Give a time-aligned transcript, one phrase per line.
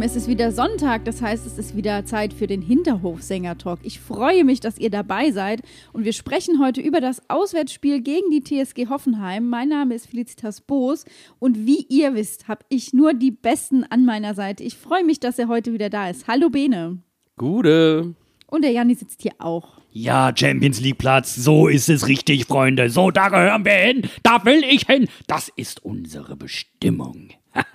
[0.00, 3.80] Lieben, es ist wieder Sonntag, das heißt, es ist wieder Zeit für den Hinterhofsänger-Talk.
[3.82, 5.60] Ich freue mich, dass ihr dabei seid
[5.92, 9.46] und wir sprechen heute über das Auswärtsspiel gegen die TSG Hoffenheim.
[9.46, 11.04] Mein Name ist Felicitas Boos
[11.38, 14.64] und wie ihr wisst, habe ich nur die Besten an meiner Seite.
[14.64, 16.26] Ich freue mich, dass er heute wieder da ist.
[16.26, 17.02] Hallo Bene.
[17.36, 18.14] Gute.
[18.46, 19.80] Und der Janni sitzt hier auch.
[19.92, 22.88] Ja, Champions League Platz, so ist es richtig, Freunde.
[22.88, 25.08] So, da gehören wir hin, da will ich hin.
[25.26, 27.28] Das ist unsere Bestimmung.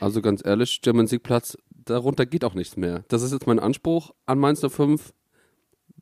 [0.00, 3.04] Also ganz ehrlich, Champions League Platz, darunter geht auch nichts mehr.
[3.08, 5.12] Das ist jetzt mein Anspruch an Mainz 05.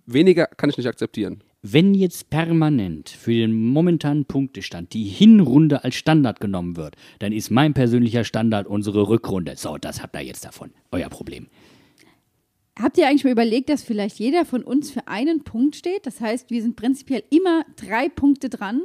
[0.06, 1.42] Weniger kann ich nicht akzeptieren.
[1.60, 7.50] Wenn jetzt permanent für den momentanen Punktestand die Hinrunde als Standard genommen wird, dann ist
[7.50, 9.54] mein persönlicher Standard unsere Rückrunde.
[9.56, 10.70] So, das habt ihr jetzt davon.
[10.92, 11.48] Euer Problem.
[12.80, 16.06] Habt ihr eigentlich mal überlegt, dass vielleicht jeder von uns für einen Punkt steht?
[16.06, 18.82] Das heißt, wir sind prinzipiell immer drei Punkte dran.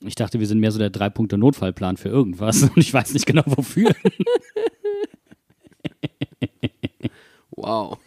[0.00, 3.42] Ich dachte, wir sind mehr so der Drei-Punkte-Notfallplan für irgendwas und ich weiß nicht genau
[3.46, 3.90] wofür.
[7.50, 7.98] wow.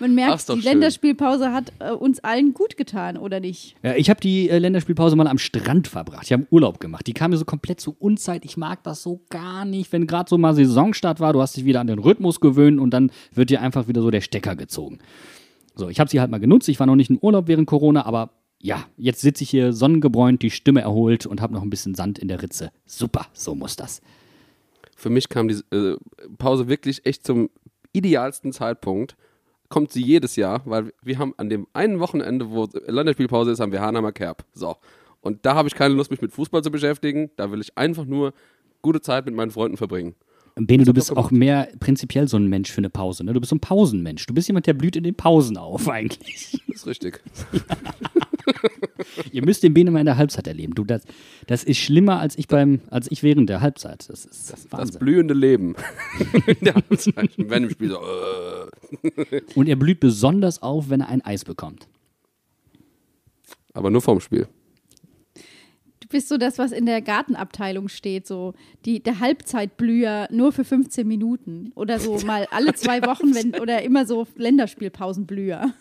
[0.00, 0.62] Man merkt, die schön.
[0.62, 3.76] Länderspielpause hat äh, uns allen gut getan, oder nicht?
[3.82, 6.24] Ja, ich habe die äh, Länderspielpause mal am Strand verbracht.
[6.24, 7.06] Ich habe Urlaub gemacht.
[7.06, 8.46] Die kam mir so komplett zu Unzeit.
[8.46, 11.34] Ich mag das so gar nicht, wenn gerade so mal Saisonstart war.
[11.34, 14.10] Du hast dich wieder an den Rhythmus gewöhnt und dann wird dir einfach wieder so
[14.10, 15.00] der Stecker gezogen.
[15.74, 16.70] So, ich habe sie halt mal genutzt.
[16.70, 18.30] Ich war noch nicht im Urlaub während Corona, aber
[18.62, 22.18] ja, jetzt sitze ich hier sonnengebräunt, die Stimme erholt und habe noch ein bisschen Sand
[22.18, 22.70] in der Ritze.
[22.86, 24.00] Super, so muss das.
[24.96, 25.96] Für mich kam die äh,
[26.36, 27.48] Pause wirklich echt zum
[27.92, 29.16] idealsten Zeitpunkt.
[29.70, 33.72] Kommt sie jedes Jahr, weil wir haben an dem einen Wochenende, wo Länderspielpause ist, haben
[33.72, 34.44] wir Hanheimer Kerb.
[34.52, 34.76] So.
[35.22, 37.30] Und da habe ich keine Lust, mich mit Fußball zu beschäftigen.
[37.36, 38.34] Da will ich einfach nur
[38.82, 40.14] gute Zeit mit meinen Freunden verbringen.
[40.56, 43.24] Bene, du bist auch mehr prinzipiell so ein Mensch für eine Pause.
[43.24, 43.32] Ne?
[43.32, 44.26] Du bist so ein Pausenmensch.
[44.26, 46.62] Du bist jemand, der blüht in den Pausen auf, eigentlich.
[46.68, 47.22] Das ist richtig.
[49.32, 50.74] Ihr müsst den Bene mal in der Halbzeit erleben.
[50.74, 51.02] Du, das,
[51.46, 54.08] das ist schlimmer als ich beim, als ich während der Halbzeit.
[54.08, 55.74] Das ist das, das blühende Leben.
[56.46, 57.30] in der Halbzeit.
[57.36, 57.96] Wenn im Spiel so.
[57.96, 59.40] Äh.
[59.54, 61.88] Und er blüht besonders auf, wenn er ein Eis bekommt.
[63.72, 64.48] Aber nur vorm Spiel
[66.10, 68.54] bist so das, was in der Gartenabteilung steht, so
[68.84, 73.82] die, der Halbzeitblüher nur für 15 Minuten oder so mal alle zwei Wochen wenn, oder
[73.82, 75.72] immer so Länderspielpausenblüher.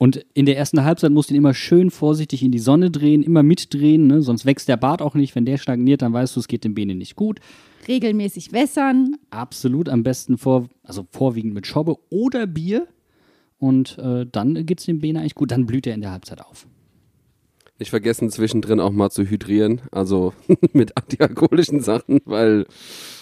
[0.00, 3.24] Und in der ersten Halbzeit musst du ihn immer schön vorsichtig in die Sonne drehen,
[3.24, 4.22] immer mitdrehen, ne?
[4.22, 5.34] sonst wächst der Bart auch nicht.
[5.34, 7.40] Wenn der stagniert, dann weißt du, es geht dem Bene nicht gut.
[7.88, 9.16] Regelmäßig wässern.
[9.30, 12.86] Absolut, am besten vor, also vorwiegend mit Schobbe oder Bier.
[13.58, 16.40] Und äh, dann geht es dem Bene eigentlich gut, dann blüht er in der Halbzeit
[16.42, 16.68] auf.
[17.78, 20.32] Nicht vergessen, zwischendrin auch mal zu hydrieren, also
[20.72, 22.66] mit antialkoholischen Sachen, weil.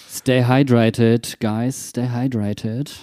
[0.08, 2.98] Stay hydrated, guys, stay hydrated.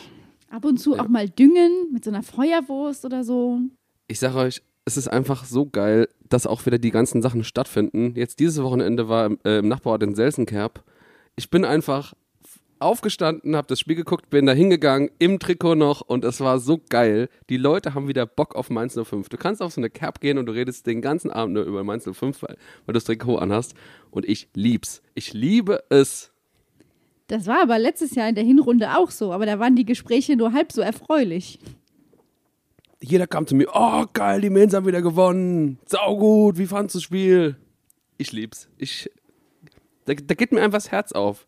[0.49, 1.03] Ab und zu ja.
[1.03, 3.59] auch mal düngen mit so einer Feuerwurst oder so.
[4.07, 8.13] Ich sag euch, es ist einfach so geil, dass auch wieder die ganzen Sachen stattfinden.
[8.15, 10.83] Jetzt dieses Wochenende war äh, im Nachbarort in Selsenkerb.
[11.35, 12.13] Ich bin einfach
[12.83, 16.79] aufgestanden, habe das Spiel geguckt, bin da hingegangen, im Trikot noch und es war so
[16.89, 17.29] geil.
[17.49, 19.29] Die Leute haben wieder Bock auf Mainz 05.
[19.29, 21.83] Du kannst auf so eine Cap gehen und du redest den ganzen Abend nur über
[21.83, 22.57] Mainz 05, weil, weil
[22.87, 23.73] du das Trikot anhast
[24.11, 25.01] und ich lieb's.
[25.15, 26.31] Ich liebe es.
[27.27, 30.35] Das war aber letztes Jahr in der Hinrunde auch so, aber da waren die Gespräche
[30.35, 31.59] nur halb so erfreulich.
[33.01, 35.79] Jeder kam zu mir, oh geil, die Mainz haben wieder gewonnen.
[35.85, 37.57] Saugut, wie fandest du das Spiel?
[38.17, 38.69] Ich lieb's.
[38.77, 39.09] Ich,
[40.05, 41.47] da, da geht mir einfach das Herz auf.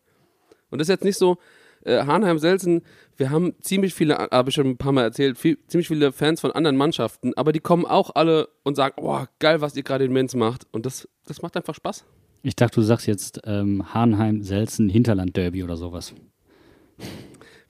[0.70, 1.38] Und das ist jetzt nicht so,
[1.84, 2.82] äh, Hanheim-Selsen,
[3.16, 6.40] wir haben ziemlich viele, habe ich schon ein paar Mal erzählt, viel, ziemlich viele Fans
[6.40, 10.04] von anderen Mannschaften, aber die kommen auch alle und sagen, oh, geil, was ihr gerade
[10.04, 10.66] in Mainz macht.
[10.72, 12.04] Und das, das macht einfach Spaß.
[12.42, 16.14] Ich dachte, du sagst jetzt ähm, Hanheim, Selzen, Hinterland-Derby oder sowas.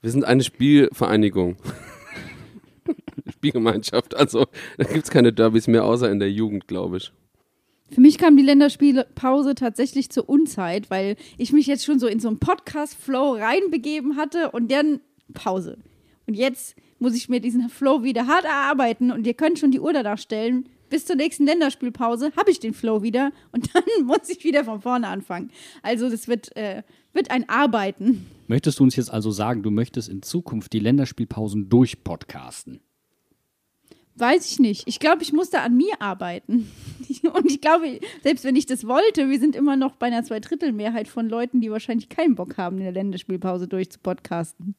[0.01, 1.57] Wir sind eine Spielvereinigung.
[3.33, 4.15] Spielgemeinschaft.
[4.15, 4.45] Also
[4.77, 7.11] da gibt es keine Derbys mehr, außer in der Jugend, glaube ich.
[7.89, 12.19] Für mich kam die Länderspielpause tatsächlich zur Unzeit, weil ich mich jetzt schon so in
[12.19, 14.99] so einen Podcast-Flow reinbegeben hatte und dann
[15.33, 15.77] Pause.
[16.25, 19.79] Und jetzt muss ich mir diesen Flow wieder hart erarbeiten und ihr könnt schon die
[19.79, 20.67] Uhr danach stellen.
[20.89, 24.81] Bis zur nächsten Länderspielpause habe ich den Flow wieder und dann muss ich wieder von
[24.81, 25.51] vorne anfangen.
[25.81, 26.83] Also das wird, äh,
[27.13, 28.27] wird ein Arbeiten.
[28.47, 32.81] Möchtest du uns jetzt also sagen, du möchtest in Zukunft die Länderspielpausen durchpodcasten?
[34.17, 34.83] Weiß ich nicht.
[34.87, 36.71] Ich glaube, ich musste an mir arbeiten.
[37.33, 41.07] Und ich glaube, selbst wenn ich das wollte, wir sind immer noch bei einer Zweidrittelmehrheit
[41.07, 44.75] von Leuten, die wahrscheinlich keinen Bock haben, in der Länderspielpause durchzupodcasten.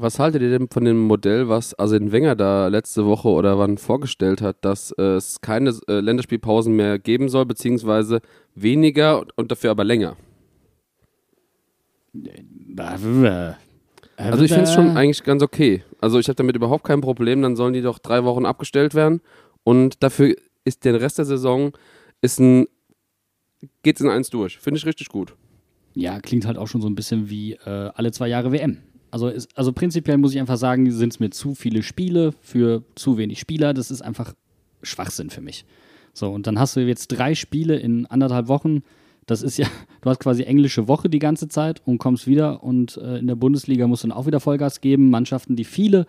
[0.00, 3.78] Was haltet ihr denn von dem Modell, was Arsene Wenger da letzte Woche oder wann
[3.78, 8.20] vorgestellt hat, dass äh, es keine äh, Länderspielpausen mehr geben soll, beziehungsweise
[8.54, 10.16] weniger und, und dafür aber länger?
[14.16, 15.82] Also ich finde es schon eigentlich ganz okay.
[16.00, 19.20] Also ich habe damit überhaupt kein Problem, dann sollen die doch drei Wochen abgestellt werden
[19.64, 21.72] und dafür ist der Rest der Saison
[22.20, 22.66] ist ein
[23.82, 24.58] geht's in eins durch.
[24.58, 25.34] Finde ich richtig gut.
[25.94, 28.78] Ja, klingt halt auch schon so ein bisschen wie äh, alle zwei Jahre WM.
[29.10, 32.84] Also, ist, also prinzipiell muss ich einfach sagen, sind es mir zu viele Spiele für
[32.94, 33.74] zu wenig Spieler.
[33.74, 34.34] Das ist einfach
[34.82, 35.64] Schwachsinn für mich.
[36.12, 38.82] So, und dann hast du jetzt drei Spiele in anderthalb Wochen.
[39.28, 39.66] Das ist ja,
[40.00, 43.36] du hast quasi englische Woche die ganze Zeit und kommst wieder und äh, in der
[43.36, 45.10] Bundesliga musst du dann auch wieder Vollgas geben.
[45.10, 46.06] Mannschaften, die viele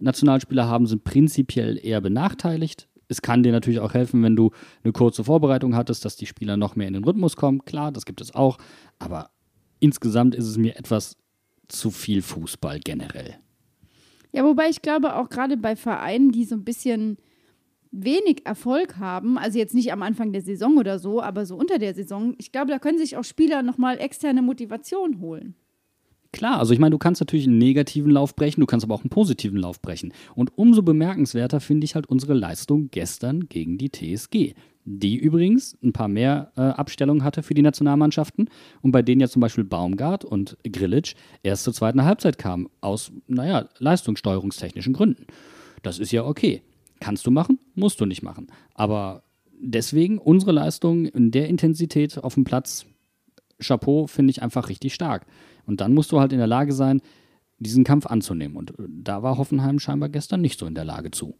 [0.00, 2.88] Nationalspieler haben, sind prinzipiell eher benachteiligt.
[3.06, 4.50] Es kann dir natürlich auch helfen, wenn du
[4.82, 7.64] eine kurze Vorbereitung hattest, dass die Spieler noch mehr in den Rhythmus kommen.
[7.64, 8.58] Klar, das gibt es auch.
[8.98, 9.30] Aber
[9.78, 11.16] insgesamt ist es mir etwas
[11.68, 13.36] zu viel Fußball generell.
[14.32, 17.18] Ja, wobei ich glaube, auch gerade bei Vereinen, die so ein bisschen
[17.92, 21.78] wenig Erfolg haben, also jetzt nicht am Anfang der Saison oder so, aber so unter
[21.78, 25.54] der Saison, ich glaube, da können sich auch Spieler nochmal externe Motivation holen.
[26.32, 29.02] Klar, also ich meine, du kannst natürlich einen negativen Lauf brechen, du kannst aber auch
[29.02, 30.12] einen positiven Lauf brechen.
[30.36, 34.54] Und umso bemerkenswerter finde ich halt unsere Leistung gestern gegen die TSG.
[34.84, 38.48] Die übrigens ein paar mehr äh, Abstellungen hatte für die Nationalmannschaften
[38.80, 43.12] und bei denen ja zum Beispiel Baumgart und Grillitsch erst zur zweiten Halbzeit kamen, aus,
[43.26, 45.26] naja, leistungssteuerungstechnischen Gründen.
[45.82, 46.62] Das ist ja okay.
[47.00, 48.48] Kannst du machen, musst du nicht machen.
[48.74, 49.24] Aber
[49.58, 52.86] deswegen unsere Leistung in der Intensität auf dem Platz,
[53.58, 55.26] Chapeau, finde ich einfach richtig stark.
[55.66, 57.00] Und dann musst du halt in der Lage sein,
[57.58, 58.56] diesen Kampf anzunehmen.
[58.56, 61.34] Und äh, da war Hoffenheim scheinbar gestern nicht so in der Lage zu.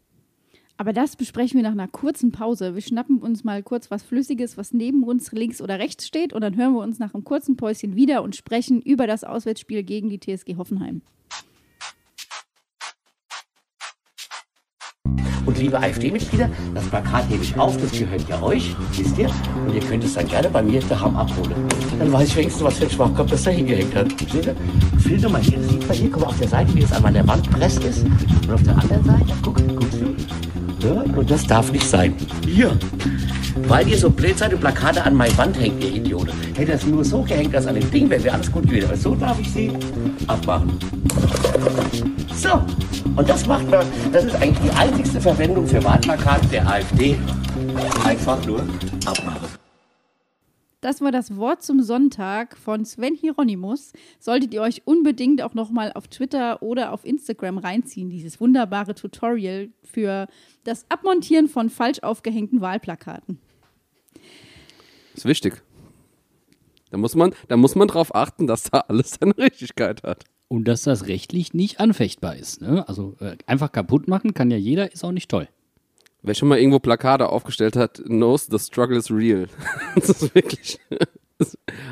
[0.77, 2.73] Aber das besprechen wir nach einer kurzen Pause.
[2.73, 6.33] Wir schnappen uns mal kurz was Flüssiges, was neben uns links oder rechts steht.
[6.33, 9.83] Und dann hören wir uns nach einem kurzen Päuschen wieder und sprechen über das Auswärtsspiel
[9.83, 11.01] gegen die TSG Hoffenheim.
[15.45, 19.29] Und liebe AfD-Mitglieder, das Plakat hebe ich auf, das gehört ja euch, wisst ihr?
[19.65, 21.55] Und ihr könnt es dann gerne bei mir daheim abholen.
[21.99, 24.07] Dann weiß ich wenigstens, was für ein Schwachkopf das da hingehängt hat.
[24.31, 24.55] Seht ihr?
[24.99, 27.27] Filter mal hier, sieht man hier, guck mal auf der Seite, wie es an meiner
[27.27, 28.05] Wand presst ist.
[28.05, 29.91] Und auf der anderen Seite, guck, guck,
[30.83, 32.15] ja, und das darf nicht sein.
[32.45, 32.77] Hier.
[33.67, 36.31] Weil ihr so blöd seid und Plakate an meine Wand hängt, ihr Idioten.
[36.55, 38.87] Hätte das nur so gehängt, dass an dem Ding wäre, wäre alles gut gewesen.
[38.87, 39.71] Aber so darf ich sie
[40.27, 40.77] abmachen.
[42.35, 42.61] So.
[43.15, 47.17] Und das macht man, das ist eigentlich die einzigste Verwendung für Wahlplakate der AfD.
[48.05, 48.61] Einfach nur
[49.05, 49.50] abmachen.
[50.81, 53.93] Das war das Wort zum Sonntag von Sven Hieronymus.
[54.19, 59.69] Solltet ihr euch unbedingt auch nochmal auf Twitter oder auf Instagram reinziehen, dieses wunderbare Tutorial
[59.83, 60.27] für
[60.63, 63.37] das Abmontieren von falsch aufgehängten Wahlplakaten.
[65.13, 65.61] Ist wichtig.
[66.89, 70.25] Da muss man, da muss man drauf achten, dass da alles seine Richtigkeit hat.
[70.47, 72.59] Und dass das rechtlich nicht anfechtbar ist.
[72.59, 72.87] Ne?
[72.89, 75.47] Also äh, einfach kaputt machen kann ja jeder, ist auch nicht toll.
[76.23, 79.47] Wer schon mal irgendwo Plakate aufgestellt hat, knows the struggle is real.
[79.95, 80.79] das ist wirklich.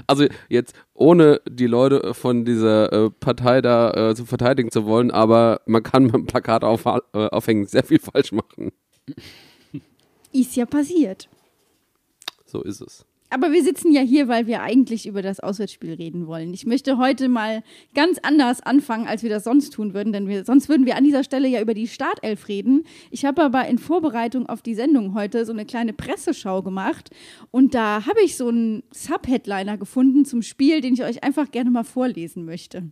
[0.05, 5.09] Also jetzt ohne die Leute von dieser äh, Partei da äh, zu verteidigen zu wollen,
[5.09, 8.71] aber man kann mit dem Plakat auf, äh, aufhängen sehr viel falsch machen.
[10.31, 11.27] Ist ja passiert.
[12.45, 13.05] So ist es.
[13.31, 16.51] Aber wir sitzen ja hier, weil wir eigentlich über das Auswärtsspiel reden wollen.
[16.53, 20.45] Ich möchte heute mal ganz anders anfangen, als wir das sonst tun würden, denn wir,
[20.45, 22.85] sonst würden wir an dieser Stelle ja über die Startelf reden.
[23.11, 27.11] Ich habe aber in Vorbereitung auf die Sendung heute so eine kleine Presseschau gemacht
[27.51, 31.69] und da habe ich so einen Subheadliner gefunden zum Spiel, den ich euch einfach gerne
[31.69, 32.91] mal vorlesen möchte.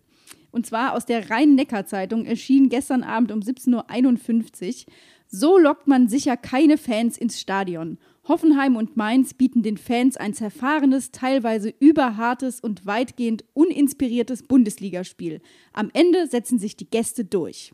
[0.51, 4.93] Und zwar aus der Rhein-Neckar-Zeitung erschien gestern Abend um 17.51 Uhr.
[5.29, 7.97] So lockt man sicher keine Fans ins Stadion.
[8.27, 15.41] Hoffenheim und Mainz bieten den Fans ein zerfahrenes, teilweise überhartes und weitgehend uninspiriertes Bundesligaspiel.
[15.73, 17.73] Am Ende setzen sich die Gäste durch.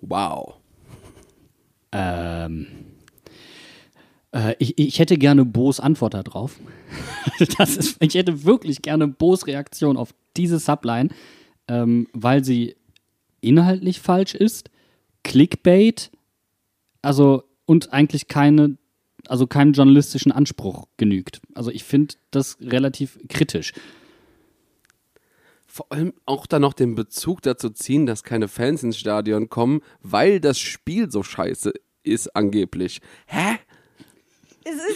[0.00, 0.54] Wow.
[1.92, 2.68] Ähm.
[4.32, 6.60] Äh, ich, ich hätte gerne Bo's Antwort darauf.
[7.58, 11.08] das ist, ich hätte wirklich gerne Bo's Reaktion auf diese Subline,
[11.66, 12.76] ähm, weil sie
[13.40, 14.70] inhaltlich falsch ist,
[15.24, 16.12] Clickbait,
[17.02, 18.78] also und eigentlich keine,
[19.28, 21.40] also keinem journalistischen Anspruch genügt.
[21.54, 23.74] Also ich finde das relativ kritisch.
[25.68, 29.82] Vor allem auch dann noch den Bezug dazu ziehen, dass keine Fans ins Stadion kommen,
[30.00, 31.72] weil das Spiel so scheiße
[32.02, 33.02] ist angeblich.
[33.26, 33.60] Hä?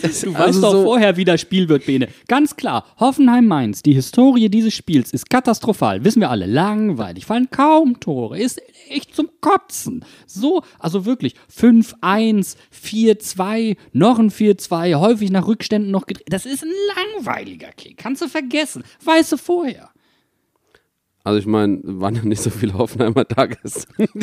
[0.02, 2.08] Du Also weißt doch so- vorher, wie das Spiel wird, Bene.
[2.28, 6.04] Ganz klar, Hoffenheim-Mainz, die Historie dieses Spiels ist katastrophal.
[6.04, 10.04] Wissen wir alle, langweilig, fallen kaum Tore, ist echt zum Kotzen.
[10.26, 16.26] So, also wirklich, 5-1, 4-2, noch ein 4-2, häufig nach Rückständen noch gedreht.
[16.30, 16.70] Das ist ein
[17.16, 18.84] langweiliger Kick, kannst du vergessen.
[19.04, 19.90] Weißt du vorher.
[21.24, 24.06] Also ich meine, waren ja nicht so viele Hoffenheimer da gestern.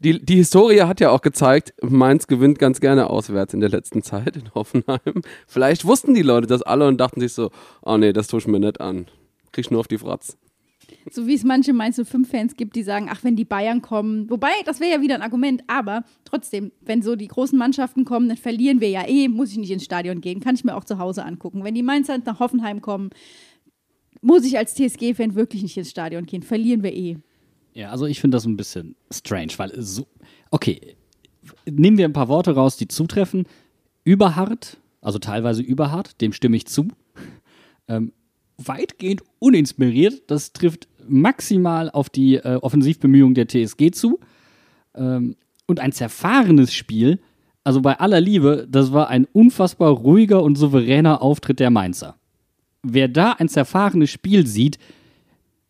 [0.00, 4.04] Die, die Historie hat ja auch gezeigt, Mainz gewinnt ganz gerne auswärts in der letzten
[4.04, 5.22] Zeit in Hoffenheim.
[5.48, 7.50] Vielleicht wussten die Leute das alle und dachten sich so,
[7.82, 9.06] oh nee, das tue ich mir nicht an.
[9.50, 10.36] Krieg ich nur auf die Fratz.
[11.10, 14.30] so wie es manche Mainz 05-Fans gibt, die sagen, ach, wenn die Bayern kommen.
[14.30, 18.28] Wobei, das wäre ja wieder ein Argument, aber trotzdem, wenn so die großen Mannschaften kommen,
[18.28, 20.84] dann verlieren wir ja eh, muss ich nicht ins Stadion gehen, kann ich mir auch
[20.84, 21.64] zu Hause angucken.
[21.64, 23.10] Wenn die Mainzer nach Hoffenheim kommen,
[24.20, 27.18] muss ich als TSG-Fan wirklich nicht ins Stadion gehen, verlieren wir eh.
[27.74, 30.06] Ja, also ich finde das ein bisschen strange, weil so.
[30.50, 30.96] Okay,
[31.66, 33.46] nehmen wir ein paar Worte raus, die zutreffen.
[34.04, 36.88] Überhart, also teilweise überhart, dem stimme ich zu.
[37.86, 38.12] Ähm,
[38.56, 44.18] weitgehend uninspiriert, das trifft maximal auf die äh, Offensivbemühungen der TSG zu.
[44.94, 47.20] Ähm, und ein zerfahrenes Spiel,
[47.62, 52.17] also bei aller Liebe, das war ein unfassbar ruhiger und souveräner Auftritt der Mainzer.
[52.92, 54.78] Wer da ein zerfahrenes Spiel sieht,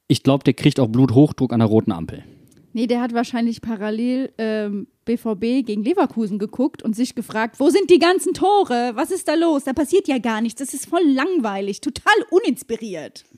[0.06, 2.24] ich glaube, der kriegt auch Bluthochdruck an der roten Ampel.
[2.72, 7.90] Nee, der hat wahrscheinlich parallel ähm, BVB gegen Leverkusen geguckt und sich gefragt, wo sind
[7.90, 8.92] die ganzen Tore?
[8.94, 9.64] Was ist da los?
[9.64, 10.60] Da passiert ja gar nichts.
[10.60, 13.24] Das ist voll langweilig, total uninspiriert.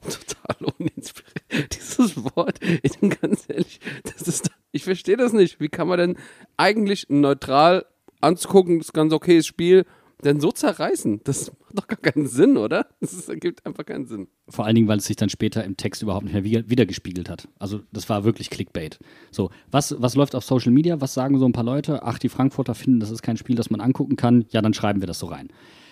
[0.00, 1.76] Total uninspiriert.
[1.76, 5.60] Dieses Wort, ich bin ganz ehrlich, das ist, ich verstehe das nicht.
[5.60, 6.16] Wie kann man denn
[6.56, 7.84] eigentlich neutral
[8.22, 9.84] anzugucken, das ist ganz okayes Spiel,
[10.24, 11.20] denn so zerreißen?
[11.24, 12.86] Das macht doch gar keinen Sinn, oder?
[13.00, 14.28] Das ergibt einfach keinen Sinn.
[14.48, 17.28] Vor allen Dingen, weil es sich dann später im Text überhaupt nicht mehr wieder- wiedergespiegelt
[17.28, 17.48] hat.
[17.58, 18.98] Also das war wirklich Clickbait.
[19.30, 21.00] So, was, was läuft auf Social Media?
[21.00, 22.02] Was sagen so ein paar Leute?
[22.02, 24.44] Ach, die Frankfurter finden, das ist kein Spiel, das man angucken kann.
[24.50, 25.48] Ja, dann schreiben wir das so rein.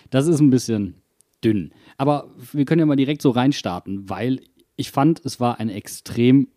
[0.09, 0.95] Das ist ein bisschen
[1.43, 1.71] dünn.
[1.97, 4.39] Aber wir können ja mal direkt so reinstarten, weil
[4.75, 6.47] ich fand, es war ein extrem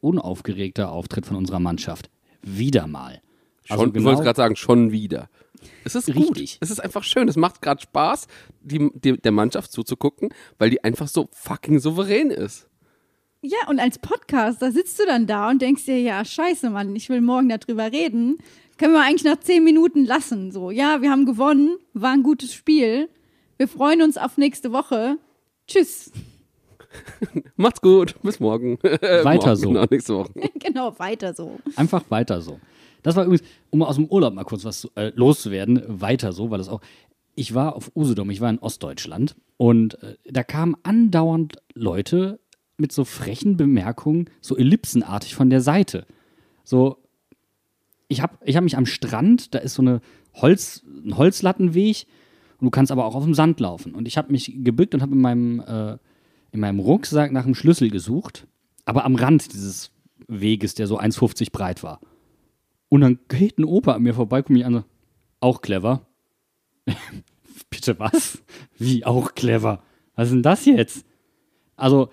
[0.00, 2.10] unaufgeregter Auftritt von unserer Mannschaft.
[2.42, 3.20] Wieder mal.
[3.64, 5.28] Schon, Also Ich genau- wollte gerade sagen, schon wieder.
[5.84, 6.16] Es ist gut.
[6.36, 6.58] Richtig.
[6.60, 7.28] Es ist einfach schön.
[7.28, 8.26] Es macht gerade Spaß,
[8.60, 12.68] die, die, der Mannschaft zuzugucken, weil die einfach so fucking souverän ist.
[13.42, 16.96] Ja, und als Podcast, da sitzt du dann da und denkst dir, ja, scheiße, Mann,
[16.96, 18.38] ich will morgen darüber reden.
[18.78, 20.50] Können wir eigentlich nach zehn Minuten lassen.
[20.52, 23.08] So, ja, wir haben gewonnen, war ein gutes Spiel.
[23.56, 25.18] Wir freuen uns auf nächste Woche.
[25.66, 26.10] Tschüss.
[27.56, 28.14] Macht's gut.
[28.22, 28.78] Bis morgen.
[28.82, 29.68] Äh, Weiter morgen, so.
[29.68, 30.32] Genau, nächste Woche.
[30.58, 31.58] genau, weiter so.
[31.76, 32.60] Einfach weiter so.
[33.06, 36.58] Das war übrigens, um aus dem Urlaub mal kurz was äh, loszuwerden, weiter so, weil
[36.58, 36.80] das auch.
[37.36, 42.40] Ich war auf Usedom, ich war in Ostdeutschland und äh, da kamen andauernd Leute
[42.78, 46.04] mit so frechen Bemerkungen, so ellipsenartig von der Seite.
[46.64, 46.96] So,
[48.08, 50.00] ich habe ich hab mich am Strand, da ist so eine
[50.34, 52.06] Holz, ein Holzlattenweg
[52.58, 53.94] und du kannst aber auch auf dem Sand laufen.
[53.94, 55.96] Und ich habe mich gebückt und habe in äh,
[56.50, 58.48] in meinem Rucksack nach einem Schlüssel gesucht,
[58.84, 59.92] aber am Rand dieses
[60.26, 62.00] Weges, der so 1,50 breit war.
[62.88, 64.84] Und dann geht ein Opa an mir vorbei, guckt mich an, so,
[65.40, 66.06] auch clever.
[67.70, 68.38] Bitte was?
[68.78, 69.82] Wie auch clever?
[70.14, 71.04] Was ist denn das jetzt?
[71.76, 72.08] Also,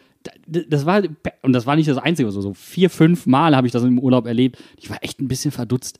[0.48, 1.04] das war,
[1.42, 4.00] und das war nicht das Einzige, so, so vier, fünf Mal habe ich das im
[4.00, 4.58] Urlaub erlebt.
[4.78, 6.00] Ich war echt ein bisschen verdutzt.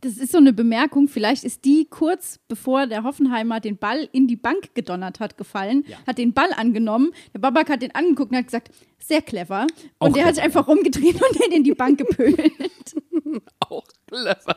[0.00, 4.26] Das ist so eine Bemerkung, vielleicht ist die kurz bevor der Hoffenheimer den Ball in
[4.26, 5.96] die Bank gedonnert hat, gefallen, Ja.
[6.08, 9.68] hat den Ball angenommen, der Babak hat den angeguckt und hat gesagt, sehr clever.
[10.00, 12.36] Auch Und der hat clever, sich einfach rumgedreht und den in die Bank gepölt.
[14.12, 14.56] Clever.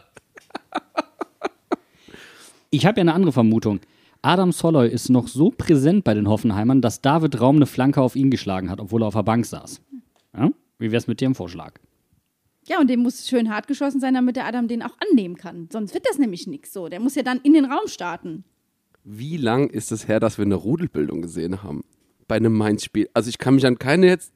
[2.71, 3.79] Ich habe ja eine andere Vermutung.
[4.21, 8.15] Adam Soloy ist noch so präsent bei den Hoffenheimern, dass David Raum eine Flanke auf
[8.15, 9.81] ihn geschlagen hat, obwohl er auf der Bank saß.
[10.35, 10.49] Ja?
[10.77, 11.75] Wie wär's mit dem Vorschlag?
[12.67, 15.69] Ja, und dem muss schön hart geschossen sein, damit der Adam den auch annehmen kann.
[15.71, 16.89] Sonst wird das nämlich nichts so.
[16.89, 18.43] Der muss ja dann in den Raum starten.
[19.03, 21.83] Wie lang ist es her, dass wir eine Rudelbildung gesehen haben?
[22.27, 23.07] Bei einem Mainz-Spiel.
[23.13, 24.33] Also ich kann mich an keine jetzt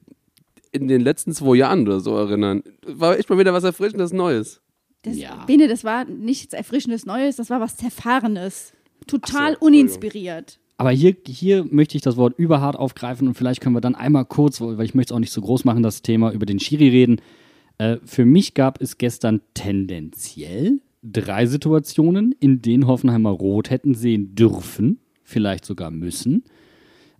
[0.70, 2.62] in den letzten zwei Jahren oder so erinnern.
[2.86, 4.62] War echt mal wieder was Erfrischendes Neues.
[5.02, 5.44] Das, Ja.
[5.46, 8.72] Bene, das war nichts Erfrischendes Neues, das war was Zerfahrenes.
[9.06, 10.60] Total so, uninspiriert.
[10.76, 14.24] Aber hier, hier möchte ich das Wort überhart aufgreifen und vielleicht können wir dann einmal
[14.24, 16.88] kurz, weil ich möchte es auch nicht so groß machen, das Thema über den Schiri
[16.88, 17.20] reden.
[17.78, 24.34] Äh, für mich gab es gestern tendenziell drei Situationen, in denen Hoffenheimer Rot hätten sehen
[24.34, 26.44] dürfen, vielleicht sogar müssen.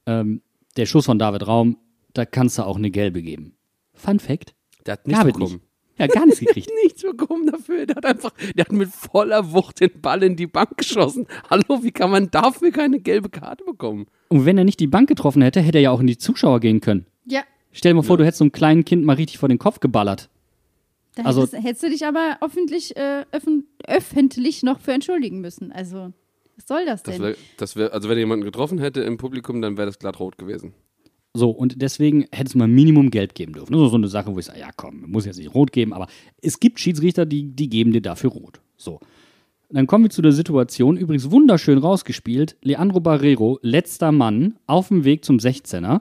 [0.07, 0.43] Ähm,
[0.77, 1.79] der Schuss von David Raum,
[2.13, 3.55] da kannst du auch eine gelbe geben.
[3.95, 4.55] Fun Fact.
[4.87, 5.55] Der hat nichts Gab es bekommen.
[5.55, 5.65] nicht.
[6.01, 6.71] Ja, gar nichts gekriegt.
[6.83, 7.87] Nichts bekommen dafür.
[7.87, 11.27] Der hat einfach, der hat mit voller Wucht den Ball in die Bank geschossen.
[11.51, 14.07] Hallo, wie kann man dafür keine gelbe Karte bekommen?
[14.29, 16.61] Und wenn er nicht die Bank getroffen hätte, hätte er ja auch in die Zuschauer
[16.61, 17.07] gehen können.
[17.27, 17.43] Ja,
[17.73, 19.79] Stell dir mal vor, du hättest so einem kleinen Kind mal richtig vor den Kopf
[19.81, 20.29] geballert.
[21.17, 25.71] Da Also- hättest, hättest du dich aber öffentlich, äh, öffn, öffentlich noch für entschuldigen müssen.
[25.71, 26.13] Also,
[26.57, 27.23] was soll das Das denn?
[27.25, 30.19] wär, das wär, also wenn er jemanden getroffen hätte im Publikum, dann wäre das glatt
[30.19, 30.73] rot gewesen.
[31.33, 33.73] So, und deswegen hätte es mal Minimum gelb geben dürfen.
[33.73, 36.09] Das so eine Sache, wo ich sage, ja komm, muss jetzt nicht rot geben, aber
[36.43, 38.61] es gibt Schiedsrichter, die, die geben dir dafür rot.
[38.77, 38.99] So.
[39.73, 45.05] Dann kommen wir zu der Situation, übrigens wunderschön rausgespielt, Leandro Barrero, letzter Mann, auf dem
[45.05, 46.01] Weg zum 16er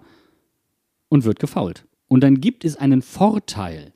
[1.10, 1.86] und wird gefault.
[2.08, 3.94] Und dann gibt es einen Vorteil.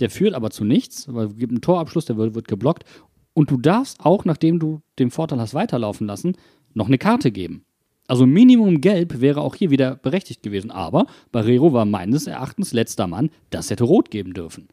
[0.00, 2.84] Der führt aber zu nichts, weil es gibt einen Torabschluss, der wird, wird geblockt.
[3.32, 6.36] Und du darfst auch, nachdem du den Vorteil hast weiterlaufen lassen,
[6.74, 7.64] noch eine Karte geben.
[8.08, 10.70] Also Minimum Gelb wäre auch hier wieder berechtigt gewesen.
[10.70, 13.30] Aber Barrero war meines Erachtens letzter Mann.
[13.50, 14.68] Das hätte Rot geben dürfen.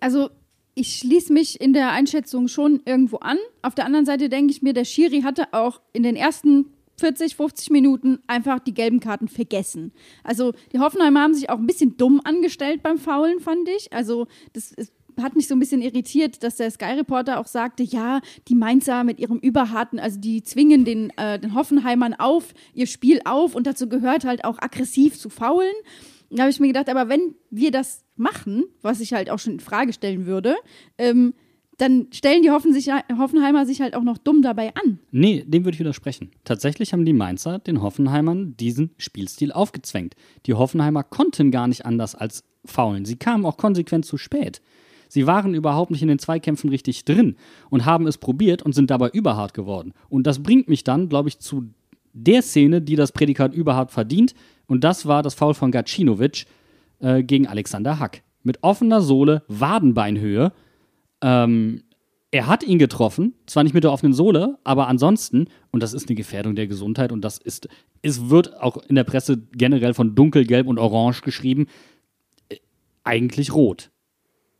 [0.00, 0.30] Also,
[0.74, 3.36] ich schließe mich in der Einschätzung schon irgendwo an.
[3.62, 6.66] Auf der anderen Seite denke ich mir, der Schiri hatte auch in den ersten
[6.98, 9.92] 40, 50 Minuten einfach die gelben Karten vergessen.
[10.24, 13.92] Also, die Hoffenheimer haben sich auch ein bisschen dumm angestellt beim Faulen, fand ich.
[13.92, 18.20] Also, das ist hat mich so ein bisschen irritiert, dass der Sky-Reporter auch sagte, ja,
[18.48, 23.20] die Mainzer mit ihrem Überharten, also die zwingen den, äh, den Hoffenheimern auf, ihr Spiel
[23.24, 25.74] auf und dazu gehört halt auch aggressiv zu faulen.
[26.30, 29.54] Da habe ich mir gedacht, aber wenn wir das machen, was ich halt auch schon
[29.54, 30.56] in Frage stellen würde,
[30.98, 31.32] ähm,
[31.78, 34.98] dann stellen die Hoffen sich, Hoffenheimer sich halt auch noch dumm dabei an.
[35.12, 36.32] Nee, dem würde ich widersprechen.
[36.44, 40.16] Tatsächlich haben die Mainzer den Hoffenheimern diesen Spielstil aufgezwängt.
[40.46, 43.04] Die Hoffenheimer konnten gar nicht anders als faulen.
[43.04, 44.60] Sie kamen auch konsequent zu spät.
[45.08, 47.36] Sie waren überhaupt nicht in den Zweikämpfen richtig drin
[47.70, 49.92] und haben es probiert und sind dabei überhart geworden.
[50.08, 51.70] Und das bringt mich dann, glaube ich, zu
[52.12, 54.34] der Szene, die das Prädikat überhart verdient.
[54.66, 56.46] Und das war das Foul von Gacinovic
[57.00, 58.22] äh, gegen Alexander Hack.
[58.42, 60.52] Mit offener Sohle, Wadenbeinhöhe.
[61.22, 61.82] Ähm,
[62.30, 66.08] er hat ihn getroffen, zwar nicht mit der offenen Sohle, aber ansonsten, und das ist
[66.08, 67.68] eine Gefährdung der Gesundheit und das ist,
[68.02, 71.66] es wird auch in der Presse generell von dunkelgelb und orange geschrieben,
[72.50, 72.56] äh,
[73.02, 73.90] eigentlich rot.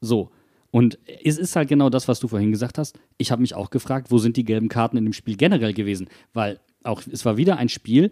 [0.00, 0.31] So.
[0.70, 2.98] Und es ist halt genau das, was du vorhin gesagt hast.
[3.16, 6.08] Ich habe mich auch gefragt, wo sind die gelben Karten in dem Spiel generell gewesen?
[6.34, 8.10] Weil auch es war wieder ein Spiel,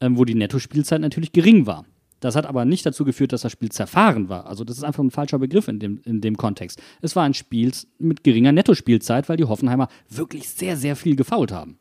[0.00, 1.84] ähm, wo die Nettospielzeit natürlich gering war.
[2.20, 4.46] Das hat aber nicht dazu geführt, dass das Spiel zerfahren war.
[4.46, 6.82] Also das ist einfach ein falscher Begriff in dem, in dem Kontext.
[7.00, 11.52] Es war ein Spiel mit geringer Nettospielzeit, weil die Hoffenheimer wirklich sehr, sehr viel gefault
[11.52, 11.78] haben.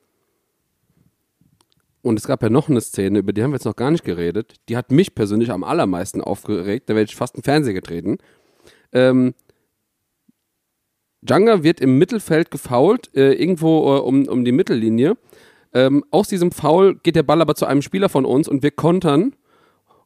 [2.04, 4.04] Und es gab ja noch eine Szene, über die haben wir jetzt noch gar nicht
[4.04, 4.56] geredet.
[4.70, 6.90] Die hat mich persönlich am allermeisten aufgeregt.
[6.90, 8.18] Da werde ich fast den Fernseher getreten.
[8.94, 9.34] Ähm,
[11.22, 15.18] Djanga wird im Mittelfeld gefoult, äh, irgendwo äh, um, um die Mittellinie.
[15.74, 18.72] Ähm, aus diesem Foul geht der Ball aber zu einem Spieler von uns und wir
[18.72, 19.36] kontern.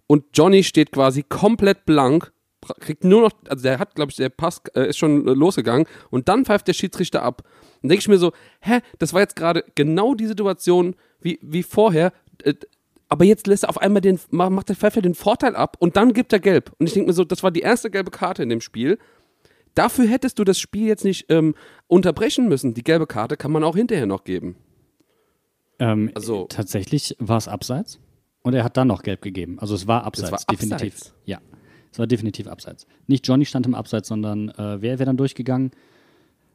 [0.08, 2.34] Und Johnny steht quasi komplett blank,
[2.80, 5.88] kriegt nur noch, also der hat, glaube ich, der Pass äh, ist schon äh, losgegangen
[6.10, 7.44] und dann pfeift der Schiedsrichter ab.
[7.82, 11.64] Dann denke ich mir so, hä, das war jetzt gerade genau die Situation wie, wie
[11.64, 12.12] vorher,
[12.44, 12.54] äh,
[13.10, 15.96] aber jetzt lässt er auf einmal den, ma- macht der Pfeifer den Vorteil ab und
[15.96, 16.72] dann gibt er gelb.
[16.80, 18.98] Und ich denke mir so, das war die erste gelbe Karte in dem Spiel.
[19.76, 21.56] Dafür hättest du das Spiel jetzt nicht ähm,
[21.88, 22.74] unterbrechen müssen.
[22.74, 24.56] Die gelbe Karte kann man auch hinterher noch geben.
[25.80, 28.00] Ähm, Also- tatsächlich war es abseits
[28.44, 29.60] und er hat dann noch gelb gegeben.
[29.60, 30.94] Also es war abseits, war definitiv.
[30.96, 31.14] abseits?
[31.26, 31.40] Ja,
[31.92, 32.86] es war definitiv abseits.
[33.08, 35.72] Nicht Johnny stand im Abseits, sondern äh, wer wäre dann durchgegangen?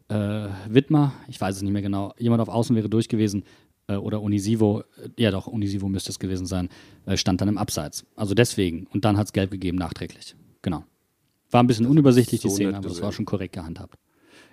[0.09, 2.13] Äh, Wittmer, ich weiß es nicht mehr genau.
[2.19, 3.45] Jemand auf Außen wäre durch gewesen.
[3.89, 6.69] Äh, oder Unisivo, äh, ja doch, Unisivo müsste es gewesen sein,
[7.07, 8.05] äh, stand dann im Abseits.
[8.15, 8.87] Also deswegen.
[8.93, 10.37] Und dann hat es gelb gegeben, nachträglich.
[10.63, 10.85] Genau.
[11.51, 13.99] War ein bisschen unübersichtlich, die so Szene, nett aber es war schon korrekt gehandhabt.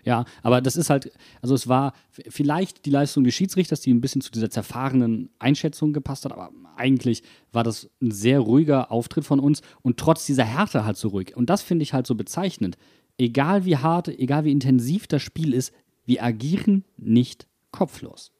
[0.06, 4.02] Ja, aber das ist halt, also es war vielleicht die Leistung des Schiedsrichters, die ein
[4.02, 9.24] bisschen zu dieser zerfahrenen Einschätzung gepasst hat, aber eigentlich war das ein sehr ruhiger Auftritt
[9.24, 11.38] von uns und trotz dieser Härte halt so ruhig.
[11.38, 12.78] Und das finde ich halt so bezeichnend.
[13.18, 15.74] Egal wie hart, egal wie intensiv das Spiel ist,
[16.06, 18.32] wir agieren nicht kopflos.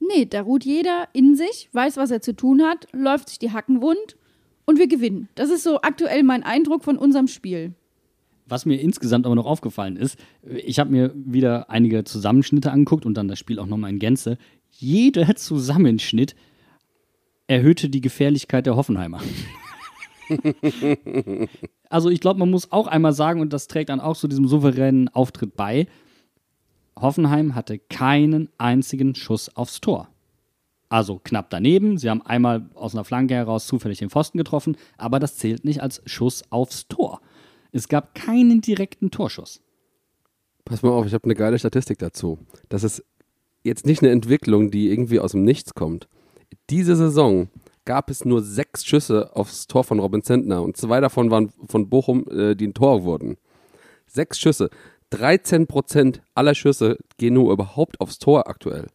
[0.00, 3.52] Nee, da ruht jeder in sich, weiß, was er zu tun hat, läuft sich die
[3.52, 4.16] Hacken wund
[4.66, 5.28] und wir gewinnen.
[5.34, 7.74] Das ist so aktuell mein Eindruck von unserem Spiel.
[8.46, 13.14] Was mir insgesamt aber noch aufgefallen ist, ich habe mir wieder einige Zusammenschnitte angeguckt und
[13.14, 14.36] dann das Spiel auch nochmal in Gänze.
[14.70, 16.34] Jeder Zusammenschnitt
[17.46, 19.20] erhöhte die Gefährlichkeit der Hoffenheimer.
[21.88, 24.46] also ich glaube, man muss auch einmal sagen, und das trägt dann auch zu diesem
[24.46, 25.86] souveränen Auftritt bei,
[26.98, 30.08] Hoffenheim hatte keinen einzigen Schuss aufs Tor.
[30.94, 31.98] Also knapp daneben.
[31.98, 35.82] Sie haben einmal aus einer Flanke heraus zufällig den Pfosten getroffen, aber das zählt nicht
[35.82, 37.20] als Schuss aufs Tor.
[37.72, 39.60] Es gab keinen direkten Torschuss.
[40.64, 42.38] Pass mal auf, ich habe eine geile Statistik dazu.
[42.68, 43.02] Das ist
[43.64, 46.06] jetzt nicht eine Entwicklung, die irgendwie aus dem Nichts kommt.
[46.70, 47.48] Diese Saison
[47.84, 51.90] gab es nur sechs Schüsse aufs Tor von Robin Zentner und zwei davon waren von
[51.90, 53.36] Bochum, äh, die ein Tor wurden.
[54.06, 54.70] Sechs Schüsse.
[55.10, 58.86] 13 Prozent aller Schüsse gehen nur überhaupt aufs Tor aktuell.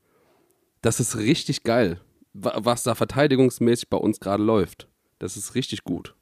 [0.81, 1.99] Das ist richtig geil,
[2.33, 4.87] wa- was da verteidigungsmäßig bei uns gerade läuft.
[5.19, 6.15] Das ist richtig gut.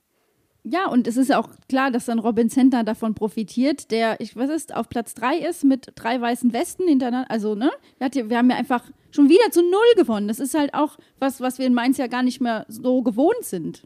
[0.63, 4.35] Ja, und es ist ja auch klar, dass dann Robin Zentner davon profitiert, der, ich
[4.35, 7.31] weiß ist, auf Platz 3 ist mit drei weißen Westen hintereinander.
[7.31, 7.71] Also, ne?
[7.99, 10.27] Wir, hat ja, wir haben ja einfach schon wieder zu Null gewonnen.
[10.27, 13.43] Das ist halt auch was, was wir in Mainz ja gar nicht mehr so gewohnt
[13.43, 13.83] sind.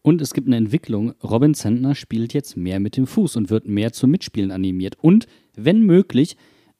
[0.00, 1.12] Und es gibt eine Entwicklung.
[1.22, 4.96] Robin Zentner spielt jetzt mehr mit dem Fuß und wird mehr zum Mitspielen animiert.
[5.02, 6.36] Und wenn möglich,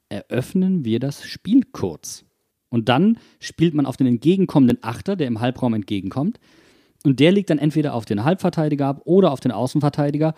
[0.09, 2.25] eröffnen wir das Spiel kurz.
[2.75, 6.41] Und dann spielt man auf den entgegenkommenden Achter, der im Halbraum entgegenkommt.
[7.05, 10.35] Und der legt dann entweder auf den Halbverteidiger ab oder auf den Außenverteidiger.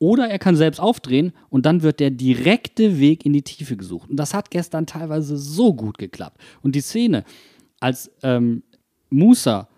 [0.00, 4.10] Oder er kann selbst aufdrehen und dann wird der direkte Weg in die Tiefe gesucht.
[4.10, 6.40] Und das hat gestern teilweise so gut geklappt.
[6.60, 7.22] Und die Szene,
[7.78, 8.64] als ähm,
[9.08, 9.68] Musa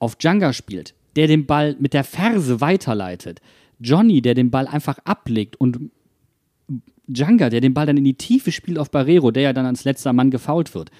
[0.00, 3.40] auf Djanga spielt, der den Ball mit der Ferse weiterleitet,
[3.78, 5.92] Johnny, der den Ball einfach ablegt und
[7.06, 9.84] Djanga, der den Ball dann in die Tiefe spielt auf Barrero, der ja dann als
[9.84, 10.90] letzter Mann gefault wird.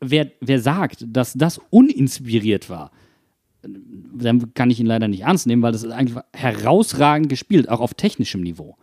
[0.00, 2.92] Wer, wer sagt, dass das uninspiriert war,
[3.62, 7.80] dann kann ich ihn leider nicht ernst nehmen, weil das ist eigentlich herausragend gespielt, auch
[7.80, 8.76] auf technischem Niveau.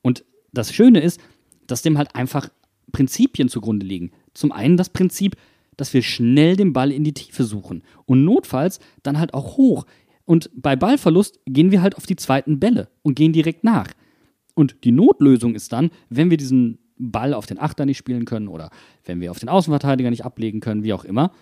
[0.00, 1.20] Und das Schöne ist,
[1.66, 2.48] dass dem halt einfach
[2.92, 4.10] Prinzipien zugrunde liegen.
[4.34, 5.36] Zum einen das Prinzip,
[5.76, 9.86] dass wir schnell den Ball in die Tiefe suchen und notfalls dann halt auch hoch.
[10.24, 13.88] Und bei Ballverlust gehen wir halt auf die zweiten Bälle und gehen direkt nach.
[14.54, 16.78] Und die Notlösung ist dann, wenn wir diesen
[17.10, 18.70] Ball auf den Achter nicht spielen können oder
[19.04, 21.32] wenn wir auf den Außenverteidiger nicht ablegen können, wie auch immer,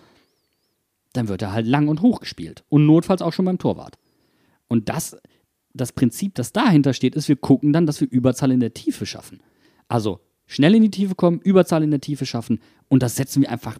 [1.13, 2.63] dann wird er halt lang und hoch gespielt.
[2.69, 3.97] Und notfalls auch schon beim Torwart.
[4.67, 5.17] Und das,
[5.73, 9.05] das Prinzip, das dahinter steht, ist, wir gucken dann, dass wir Überzahl in der Tiefe
[9.05, 9.41] schaffen.
[9.87, 13.51] Also schnell in die Tiefe kommen, Überzahl in der Tiefe schaffen und das setzen wir
[13.51, 13.77] einfach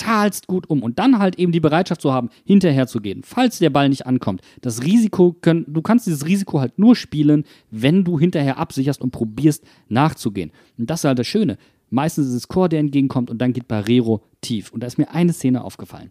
[0.00, 0.82] brutalst gut um.
[0.82, 4.06] Und dann halt eben die Bereitschaft zu haben, hinterher zu gehen, falls der Ball nicht
[4.06, 4.40] ankommt.
[4.60, 9.10] Das Risiko, können, du kannst dieses Risiko halt nur spielen, wenn du hinterher absicherst und
[9.10, 10.52] probierst nachzugehen.
[10.78, 11.58] Und das ist halt das Schöne.
[11.90, 14.72] Meistens ist es Chor, der entgegenkommt und dann geht Barrero tief.
[14.72, 16.10] Und da ist mir eine Szene aufgefallen.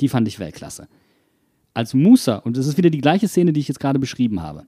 [0.00, 0.88] Die fand ich Weltklasse.
[1.74, 4.66] Als Musa, und es ist wieder die gleiche Szene, die ich jetzt gerade beschrieben habe.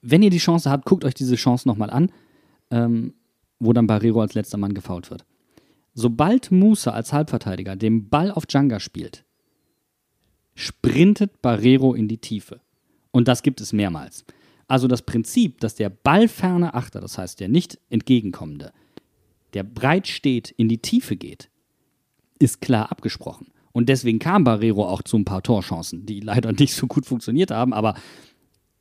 [0.00, 2.10] Wenn ihr die Chance habt, guckt euch diese Chance nochmal an,
[2.70, 3.14] ähm,
[3.58, 5.24] wo dann Barrero als letzter Mann gefault wird.
[5.94, 9.24] Sobald Musa als Halbverteidiger den Ball auf Djanga spielt,
[10.54, 12.60] sprintet Barrero in die Tiefe.
[13.10, 14.24] Und das gibt es mehrmals.
[14.68, 18.72] Also das Prinzip, dass der ballferne Achter, das heißt der nicht entgegenkommende,
[19.52, 21.50] der breit steht, in die Tiefe geht,
[22.38, 23.48] ist klar abgesprochen.
[23.72, 27.50] Und deswegen kam Barrero auch zu ein paar Torchancen, die leider nicht so gut funktioniert
[27.50, 27.74] haben.
[27.74, 27.94] Aber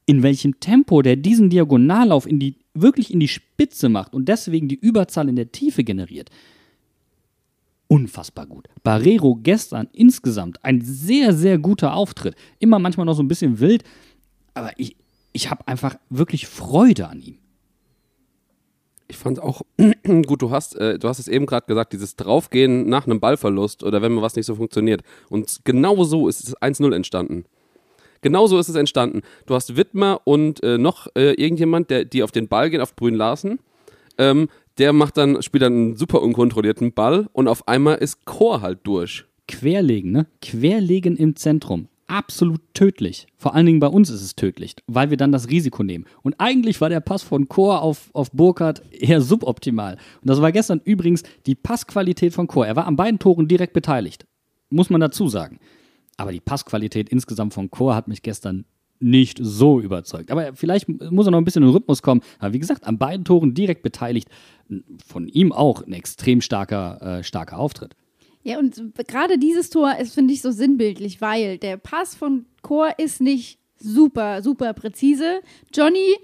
[0.06, 4.68] in welchem Tempo der diesen Diagonallauf in die, wirklich in die Spitze macht und deswegen
[4.68, 6.30] die Überzahl in der Tiefe generiert,
[7.92, 8.70] unfassbar gut.
[8.84, 12.36] Barrero gestern insgesamt ein sehr, sehr guter Auftritt.
[12.58, 13.84] Immer manchmal noch so ein bisschen wild,
[14.54, 14.96] aber ich,
[15.34, 17.38] ich habe einfach wirklich Freude an ihm.
[19.10, 19.64] Ich fand auch
[20.26, 23.84] gut, du hast, äh, du hast es eben gerade gesagt, dieses Draufgehen nach einem Ballverlust
[23.84, 25.02] oder wenn mal was nicht so funktioniert.
[25.28, 27.44] Und genau so ist es 1-0 entstanden.
[28.22, 29.22] Genau so ist es entstanden.
[29.48, 32.96] Du hast Wittmer und äh, noch äh, irgendjemand, der, die auf den Ball gehen, auf
[32.96, 33.60] Brün Larsen.
[34.18, 34.48] Ähm,
[34.82, 38.80] der macht dann, spielt dann einen super unkontrollierten Ball und auf einmal ist Chor halt
[38.84, 39.26] durch.
[39.48, 40.28] Querlegen, ne?
[40.42, 41.88] Querlegen im Zentrum.
[42.08, 43.28] Absolut tödlich.
[43.38, 46.06] Vor allen Dingen bei uns ist es tödlich, weil wir dann das Risiko nehmen.
[46.24, 49.94] Und eigentlich war der Pass von Chor auf, auf Burkhardt eher suboptimal.
[49.94, 52.66] Und das war gestern übrigens die Passqualität von Chor.
[52.66, 54.26] Er war an beiden Toren direkt beteiligt.
[54.70, 55.60] Muss man dazu sagen.
[56.18, 58.66] Aber die Passqualität insgesamt von Chor hat mich gestern
[59.02, 60.32] nicht so überzeugt.
[60.32, 62.22] Aber vielleicht muss er noch ein bisschen in den Rhythmus kommen.
[62.40, 64.30] Aber wie gesagt, an beiden Toren direkt beteiligt.
[65.06, 67.96] Von ihm auch ein extrem starker, äh, starker Auftritt.
[68.44, 72.98] Ja, und gerade dieses Tor ist, finde ich, so sinnbildlich, weil der Pass von Chor
[72.98, 75.42] ist nicht super, super präzise.
[75.74, 76.16] Johnny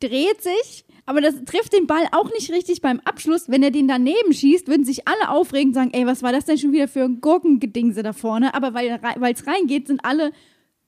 [0.00, 3.48] dreht sich, aber das trifft den Ball auch nicht richtig beim Abschluss.
[3.48, 6.44] Wenn er den daneben schießt, würden sich alle aufregen und sagen, ey, was war das
[6.44, 8.54] denn schon wieder für ein Gurkengedingse da vorne?
[8.54, 10.32] Aber weil es reingeht, sind alle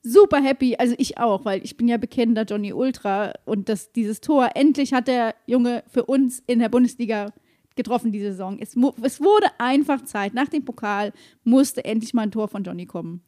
[0.05, 0.75] super happy.
[0.77, 4.93] Also ich auch, weil ich bin ja bekennender Johnny Ultra und das, dieses Tor, endlich
[4.93, 7.33] hat der Junge für uns in der Bundesliga
[7.75, 8.57] getroffen diese Saison.
[8.59, 10.33] Es, es wurde einfach Zeit.
[10.33, 11.11] Nach dem Pokal
[11.43, 13.21] musste endlich mal ein Tor von Johnny kommen.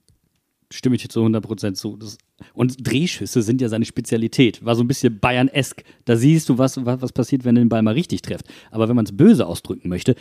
[0.71, 1.97] Stimme ich zu 100% zu.
[1.97, 2.17] Das,
[2.53, 4.63] und Drehschüsse sind ja seine Spezialität.
[4.63, 5.83] War so ein bisschen Bayern-esk.
[6.05, 8.47] Da siehst du, was, was, passiert, wenn du den Ball mal richtig trifft.
[8.69, 10.15] Aber wenn man es böse ausdrücken möchte,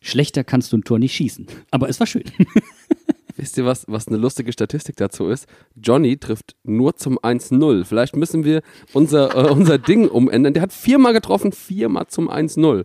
[0.00, 1.46] schlechter kannst du ein Tor nicht schießen.
[1.70, 2.24] Aber es war schön.
[3.36, 5.46] Wisst ihr, was, was eine lustige Statistik dazu ist?
[5.74, 7.84] Johnny trifft nur zum 1-0.
[7.84, 10.54] Vielleicht müssen wir unser, äh, unser Ding umändern.
[10.54, 12.84] Der hat viermal getroffen, viermal zum 1-0.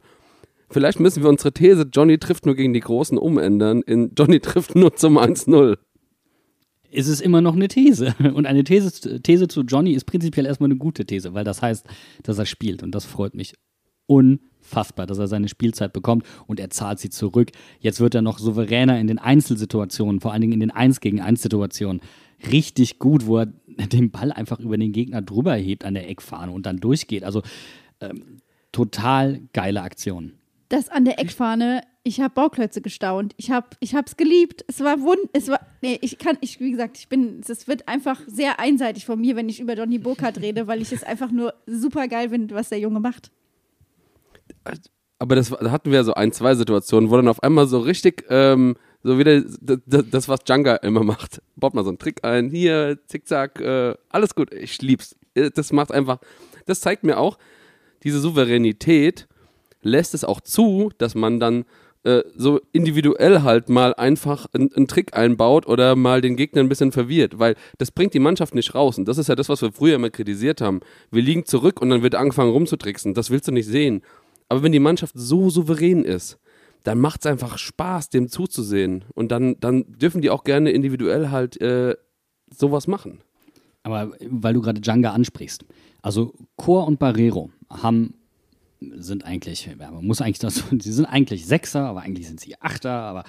[0.70, 4.76] Vielleicht müssen wir unsere These, Johnny trifft nur gegen die Großen, umändern in Johnny trifft
[4.76, 5.78] nur zum 1-0.
[6.90, 8.16] Ist es immer noch eine These.
[8.34, 11.86] Und eine These, These zu Johnny ist prinzipiell erstmal eine gute These, weil das heißt,
[12.24, 12.84] dass er spielt.
[12.84, 13.54] Und das freut mich
[14.68, 17.52] unfassbar, dass er seine Spielzeit bekommt und er zahlt sie zurück.
[17.80, 21.22] Jetzt wird er noch souveräner in den Einzelsituationen, vor allen Dingen in den 1 gegen
[21.22, 22.02] 1 Situationen.
[22.52, 23.46] richtig gut, wo er
[23.92, 27.24] den Ball einfach über den Gegner drüber hebt an der Eckfahne und dann durchgeht.
[27.24, 27.42] Also
[28.02, 30.34] ähm, total geile Aktion.
[30.70, 33.34] Das an der Eckfahne, ich habe Bauklötze gestaunt.
[33.38, 34.66] Ich habe ich geliebt.
[34.68, 37.88] Es war wund, es war nee, ich kann ich wie gesagt, ich bin es wird
[37.88, 41.32] einfach sehr einseitig von mir, wenn ich über Donny Burkhardt rede, weil ich es einfach
[41.32, 43.32] nur super geil finde, was der Junge macht.
[45.20, 48.26] Aber das da hatten wir so ein, zwei Situationen, wo dann auf einmal so richtig,
[48.30, 49.80] ähm, so wieder das,
[50.12, 51.42] das, was Djanga immer macht.
[51.56, 55.16] Baut mal so einen Trick ein, hier, zickzack, äh, alles gut, ich lieb's.
[55.34, 56.20] Äh, Das macht einfach,
[56.66, 57.38] das zeigt mir auch,
[58.04, 59.28] diese Souveränität
[59.82, 61.66] lässt es auch zu, dass man dann
[62.04, 66.70] äh, so individuell halt mal einfach einen, einen Trick einbaut oder mal den Gegner ein
[66.70, 68.98] bisschen verwirrt, weil das bringt die Mannschaft nicht raus.
[68.98, 70.82] Und das ist ja das, was wir früher immer kritisiert haben.
[71.12, 73.14] Wir liegen zurück und dann wird angefangen rumzutricksen.
[73.14, 74.04] Das willst du nicht sehen.
[74.50, 76.40] Aber wenn die Mannschaft so souverän ist,
[76.84, 79.04] dann macht es einfach Spaß, dem zuzusehen.
[79.14, 81.96] Und dann, dann dürfen die auch gerne individuell halt äh,
[82.50, 83.20] sowas machen.
[83.84, 85.66] Aber weil du gerade Djanga ansprichst.
[86.02, 88.14] Also Chor und Barrero haben
[88.80, 92.56] sind eigentlich, ja, man muss eigentlich das, sie sind eigentlich Sechser, aber eigentlich sind sie
[92.62, 93.24] Achter, aber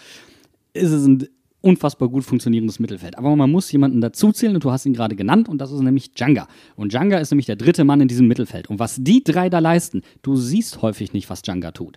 [0.73, 1.29] es ein
[1.61, 3.19] unfassbar gut funktionierendes Mittelfeld.
[3.19, 6.13] Aber man muss jemanden dazuzählen und du hast ihn gerade genannt und das ist nämlich
[6.13, 6.47] Djanga.
[6.77, 8.69] Und Djanga ist nämlich der dritte Mann in diesem Mittelfeld.
[8.69, 11.97] Und was die drei da leisten, du siehst häufig nicht, was Djanga tut.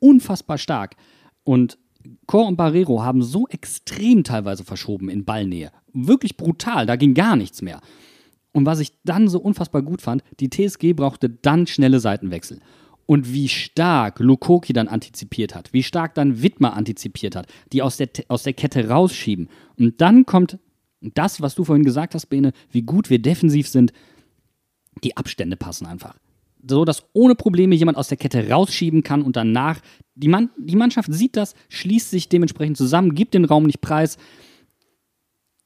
[0.00, 0.96] Unfassbar stark.
[1.44, 1.78] Und
[2.26, 5.70] Chor und Barrero haben so extrem teilweise verschoben in Ballnähe.
[5.92, 7.80] Wirklich brutal, da ging gar nichts mehr.
[8.52, 12.60] Und was ich dann so unfassbar gut fand, die TSG brauchte dann schnelle Seitenwechsel.
[13.12, 17.98] Und wie stark Lukoki dann antizipiert hat, wie stark dann Wittmer antizipiert hat, die aus
[17.98, 19.50] der, aus der Kette rausschieben.
[19.78, 20.58] Und dann kommt
[21.02, 23.92] das, was du vorhin gesagt hast, Bene, wie gut wir defensiv sind,
[25.04, 26.16] die Abstände passen einfach.
[26.66, 29.82] So, dass ohne Probleme jemand aus der Kette rausschieben kann und danach,
[30.14, 34.16] die, Mann, die Mannschaft sieht das, schließt sich dementsprechend zusammen, gibt den Raum nicht preis.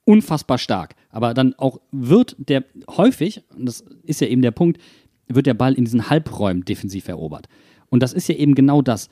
[0.05, 0.97] Unfassbar stark.
[1.11, 4.81] Aber dann auch wird der häufig, und das ist ja eben der Punkt,
[5.29, 7.49] wird der Ball in diesen Halbräumen defensiv erobert.
[7.89, 9.09] Und das ist ja eben genau das.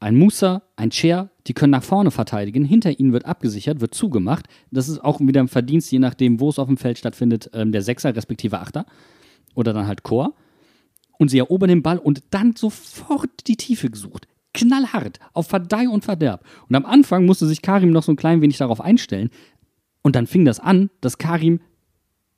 [0.00, 4.46] Ein Musa, ein Chair, die können nach vorne verteidigen, hinter ihnen wird abgesichert, wird zugemacht.
[4.70, 7.72] Das ist auch wieder ein Verdienst, je nachdem, wo es auf dem Feld stattfindet, ähm,
[7.72, 8.86] der Sechser respektive Achter
[9.54, 10.34] oder dann halt Chor.
[11.18, 14.26] Und sie erobern den Ball und dann sofort die Tiefe gesucht.
[14.52, 16.44] Knallhart, auf Verdeih und Verderb.
[16.68, 19.30] Und am Anfang musste sich Karim noch so ein klein wenig darauf einstellen.
[20.02, 21.60] Und dann fing das an, dass Karim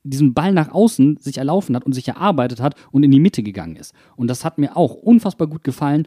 [0.08, 3.42] diesen Ball nach außen sich erlaufen hat und sich erarbeitet hat und in die Mitte
[3.42, 3.94] gegangen ist.
[4.16, 6.06] Und das hat mir auch unfassbar gut gefallen,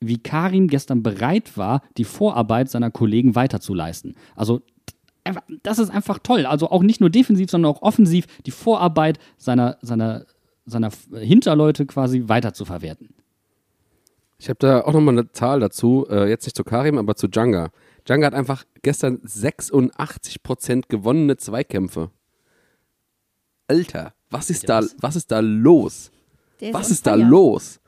[0.00, 4.14] wie Karim gestern bereit war, die Vorarbeit seiner Kollegen weiterzuleisten.
[4.34, 4.62] Also
[5.62, 6.46] das ist einfach toll.
[6.46, 10.24] Also auch nicht nur defensiv, sondern auch offensiv die Vorarbeit seiner, seiner,
[10.64, 13.08] seiner Hinterleute quasi weiterzuverwerten.
[14.38, 17.26] Ich habe da auch nochmal eine Zahl dazu, äh, jetzt nicht zu Karim, aber zu
[17.26, 17.70] Djanga.
[18.06, 22.10] Djanga hat einfach gestern 86% gewonnene Zweikämpfe.
[23.68, 26.10] Alter, was ist da, was ist da los?
[26.60, 27.80] Der Was ist da los?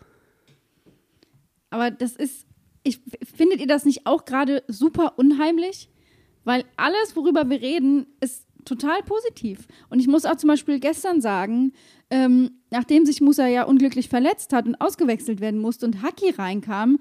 [1.71, 2.47] Aber das ist,
[2.83, 3.01] ich,
[3.37, 5.89] findet ihr das nicht auch gerade super unheimlich?
[6.45, 9.67] Weil alles, worüber wir reden, ist total positiv.
[9.89, 11.73] Und ich muss auch zum Beispiel gestern sagen,
[12.11, 16.99] ähm, nachdem sich Musa ja unglücklich verletzt hat und ausgewechselt werden musste und Haki reinkam,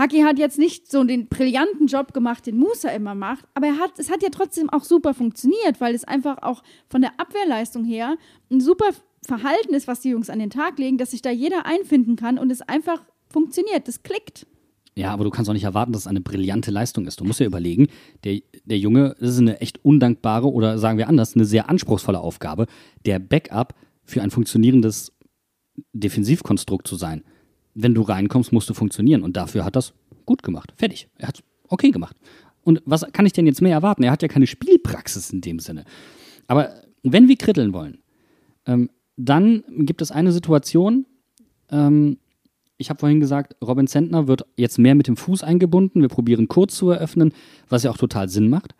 [0.00, 3.78] Haki hat jetzt nicht so den brillanten Job gemacht, den Musa immer macht, aber er
[3.78, 7.84] hat, es hat ja trotzdem auch super funktioniert, weil es einfach auch von der Abwehrleistung
[7.84, 8.16] her
[8.50, 8.86] ein super
[9.26, 12.38] Verhalten ist, was die Jungs an den Tag legen, dass sich da jeder einfinden kann
[12.38, 14.46] und es einfach funktioniert, das klickt.
[14.96, 17.20] Ja, aber du kannst auch nicht erwarten, dass es eine brillante Leistung ist.
[17.20, 17.88] Du musst ja überlegen,
[18.24, 22.20] der, der Junge, das ist eine echt undankbare oder sagen wir anders, eine sehr anspruchsvolle
[22.20, 22.66] Aufgabe,
[23.04, 25.12] der Backup für ein funktionierendes
[25.92, 27.22] Defensivkonstrukt zu sein.
[27.74, 29.94] Wenn du reinkommst, musst du funktionieren und dafür hat das
[30.26, 30.72] gut gemacht.
[30.76, 31.08] Fertig.
[31.18, 32.16] Er hat okay gemacht.
[32.62, 34.02] Und was kann ich denn jetzt mehr erwarten?
[34.02, 35.84] Er hat ja keine Spielpraxis in dem Sinne.
[36.46, 37.98] Aber wenn wir kritteln wollen,
[38.66, 41.06] ähm, dann gibt es eine Situation,
[41.70, 42.18] ähm,
[42.76, 46.00] ich habe vorhin gesagt, Robin Zentner wird jetzt mehr mit dem Fuß eingebunden.
[46.00, 47.32] Wir probieren kurz zu eröffnen,
[47.68, 48.74] was ja auch total Sinn macht.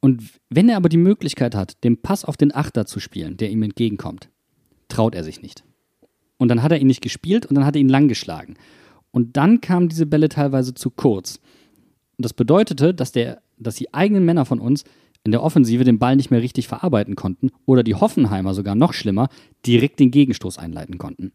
[0.00, 3.50] Und wenn er aber die Möglichkeit hat, den Pass auf den Achter zu spielen, der
[3.50, 4.30] ihm entgegenkommt,
[4.88, 5.62] traut er sich nicht.
[6.38, 8.54] Und dann hat er ihn nicht gespielt und dann hat er ihn lang geschlagen.
[9.10, 11.36] Und dann kamen diese Bälle teilweise zu kurz.
[12.16, 14.84] Und das bedeutete, dass, der, dass die eigenen Männer von uns
[15.24, 18.92] in der Offensive den Ball nicht mehr richtig verarbeiten konnten oder die Hoffenheimer sogar noch
[18.92, 19.28] schlimmer
[19.64, 21.32] direkt den Gegenstoß einleiten konnten.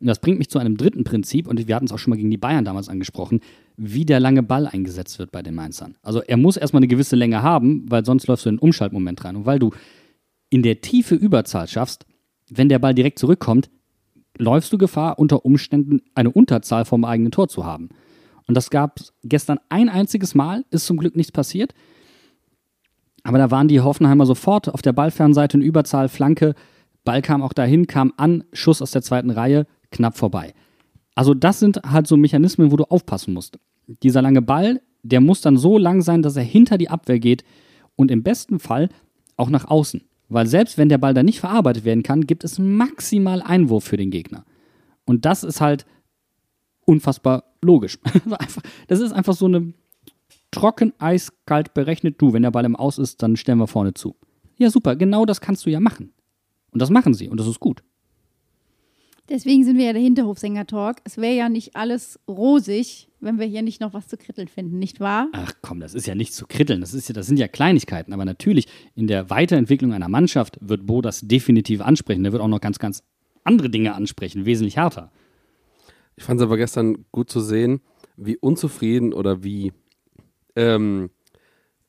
[0.00, 2.16] Und das bringt mich zu einem dritten Prinzip, und wir hatten es auch schon mal
[2.16, 3.40] gegen die Bayern damals angesprochen,
[3.76, 5.96] wie der lange Ball eingesetzt wird bei den Mainzern.
[6.02, 9.24] Also er muss erstmal eine gewisse Länge haben, weil sonst läufst du in einen Umschaltmoment
[9.24, 9.36] rein.
[9.36, 9.70] Und weil du
[10.50, 12.06] in der Tiefe Überzahl schaffst,
[12.50, 13.70] wenn der Ball direkt zurückkommt,
[14.38, 17.90] läufst du Gefahr, unter Umständen eine Unterzahl vom eigenen Tor zu haben.
[18.46, 21.74] Und das gab gestern ein einziges Mal, ist zum Glück nichts passiert.
[23.22, 26.54] Aber da waren die Hoffenheimer sofort auf der Ballfernseite in Überzahl, Flanke.
[27.04, 30.54] Ball kam auch dahin, kam an, Schuss aus der zweiten Reihe, knapp vorbei.
[31.14, 33.58] Also das sind halt so Mechanismen, wo du aufpassen musst.
[33.86, 37.44] Dieser lange Ball, der muss dann so lang sein, dass er hinter die Abwehr geht
[37.96, 38.88] und im besten Fall
[39.36, 40.02] auch nach außen.
[40.34, 43.96] Weil selbst wenn der Ball dann nicht verarbeitet werden kann, gibt es maximal Einwurf für
[43.96, 44.44] den Gegner.
[45.04, 45.86] Und das ist halt
[46.84, 48.00] unfassbar logisch.
[48.88, 49.72] das ist einfach so eine
[50.50, 52.20] trocken, eiskalt berechnet.
[52.20, 54.16] Du, wenn der Ball im Aus ist, dann stellen wir vorne zu.
[54.56, 56.12] Ja, super, genau das kannst du ja machen.
[56.72, 57.84] Und das machen sie und das ist gut.
[59.28, 60.96] Deswegen sind wir ja der Hinterhofsänger-Talk.
[61.04, 64.78] Es wäre ja nicht alles rosig, wenn wir hier nicht noch was zu kritteln finden,
[64.78, 65.28] nicht wahr?
[65.32, 66.80] Ach komm, das ist ja nicht zu kritteln.
[66.80, 68.12] Das, ist ja, das sind ja Kleinigkeiten.
[68.12, 72.22] Aber natürlich, in der Weiterentwicklung einer Mannschaft wird Bo das definitiv ansprechen.
[72.22, 73.02] Der wird auch noch ganz, ganz
[73.42, 75.10] andere Dinge ansprechen, wesentlich härter.
[76.16, 77.80] Ich fand es aber gestern gut zu sehen,
[78.16, 79.72] wie unzufrieden oder wie
[80.54, 81.10] ähm,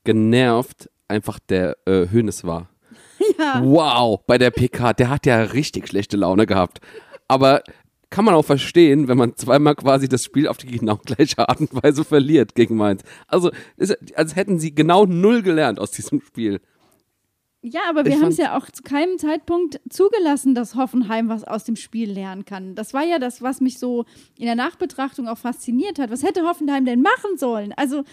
[0.04, 2.69] genervt einfach der äh, Hönes war.
[3.39, 3.62] Ja.
[3.63, 6.80] Wow, bei der PK, der hat ja richtig schlechte Laune gehabt.
[7.28, 7.63] Aber
[8.15, 11.60] kann man auch verstehen, wenn man zweimal quasi das Spiel auf die genau gleiche Art
[11.60, 13.04] und Weise verliert gegen Mainz.
[13.28, 16.62] Also, ist, als hätten sie genau null gelernt aus diesem Spiel.
[17.62, 21.65] Ja, aber wir haben es ja auch zu keinem Zeitpunkt zugelassen, dass Hoffenheim was aus
[21.65, 22.73] dem Spiel lernen kann.
[22.73, 24.06] Das war ja das, was mich so
[24.39, 26.10] in der Nachbetrachtung auch fasziniert hat.
[26.10, 27.73] Was hätte Hoffenheim denn machen sollen?
[27.75, 28.06] Also,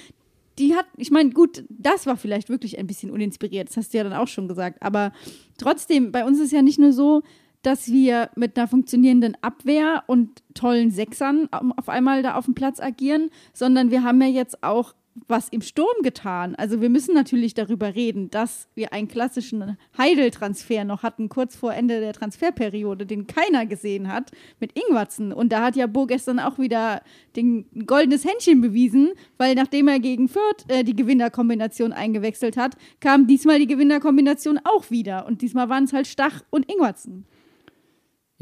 [0.58, 3.98] die hat, ich meine, gut, das war vielleicht wirklich ein bisschen uninspiriert, das hast du
[3.98, 5.12] ja dann auch schon gesagt, aber
[5.58, 7.22] trotzdem, bei uns ist ja nicht nur so,
[7.62, 12.80] dass wir mit einer funktionierenden Abwehr und tollen Sechsern auf einmal da auf dem Platz
[12.80, 14.94] agieren, sondern wir haben ja jetzt auch
[15.28, 16.54] was im Sturm getan.
[16.54, 21.74] Also wir müssen natürlich darüber reden, dass wir einen klassischen Heidel-Transfer noch hatten, kurz vor
[21.74, 25.32] Ende der Transferperiode, den keiner gesehen hat, mit Ingwatzen.
[25.32, 27.02] Und da hat ja Bo gestern auch wieder
[27.36, 33.26] den goldenes Händchen bewiesen, weil nachdem er gegen Fürth äh, die Gewinnerkombination eingewechselt hat, kam
[33.26, 35.26] diesmal die Gewinnerkombination auch wieder.
[35.26, 37.26] Und diesmal waren es halt Stach und Ingwatzen.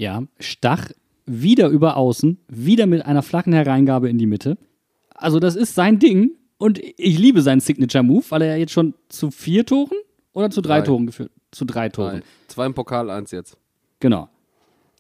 [0.01, 0.93] Ja, Stach
[1.27, 4.57] wieder über außen, wieder mit einer flachen Hereingabe in die Mitte.
[5.11, 8.73] Also das ist sein Ding und ich liebe seinen Signature Move, weil er ja jetzt
[8.73, 9.99] schon zu vier Toren
[10.33, 10.87] oder zu drei, Drei.
[10.87, 12.13] Toren geführt, zu drei Toren.
[12.15, 12.23] Nein.
[12.49, 13.59] Zwei im Pokal, eins jetzt.
[13.99, 14.31] Genau.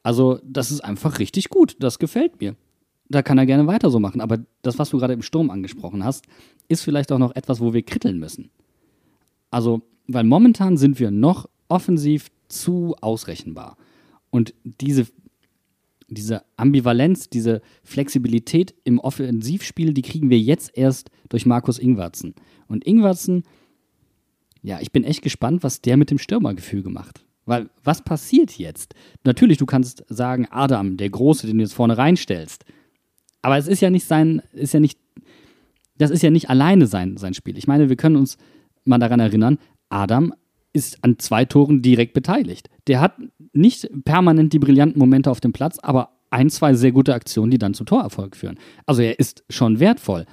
[0.02, 1.76] Also das ist einfach richtig gut.
[1.80, 2.54] Das gefällt mir.
[3.08, 4.20] Da kann er gerne weiter so machen.
[4.20, 6.26] Aber das, was du gerade im Sturm angesprochen hast,
[6.68, 8.50] ist vielleicht auch noch etwas, wo wir kritteln müssen.
[9.50, 13.78] Also, weil momentan sind wir noch offensiv zu ausrechenbar.
[14.30, 15.06] Und diese,
[16.08, 22.34] diese Ambivalenz, diese Flexibilität im Offensivspiel, die kriegen wir jetzt erst durch Markus Ingwarzen.
[22.68, 23.44] Und Ingwarzen,
[24.62, 27.24] ja, ich bin echt gespannt, was der mit dem Stürmergefüge macht.
[27.46, 28.94] Weil, was passiert jetzt?
[29.24, 32.64] Natürlich, du kannst sagen, Adam, der Große, den du jetzt vorne reinstellst.
[33.42, 34.98] Aber es ist ja nicht sein, ist ja nicht,
[35.96, 37.56] das ist ja nicht alleine sein, sein Spiel.
[37.56, 38.36] Ich meine, wir können uns
[38.84, 40.34] mal daran erinnern, Adam
[40.72, 42.68] ist an zwei Toren direkt beteiligt.
[42.86, 43.14] Der hat
[43.52, 47.58] nicht permanent die brillanten Momente auf dem Platz, aber ein, zwei sehr gute Aktionen, die
[47.58, 48.58] dann zu Torerfolg führen.
[48.86, 50.26] Also er ist schon wertvoll.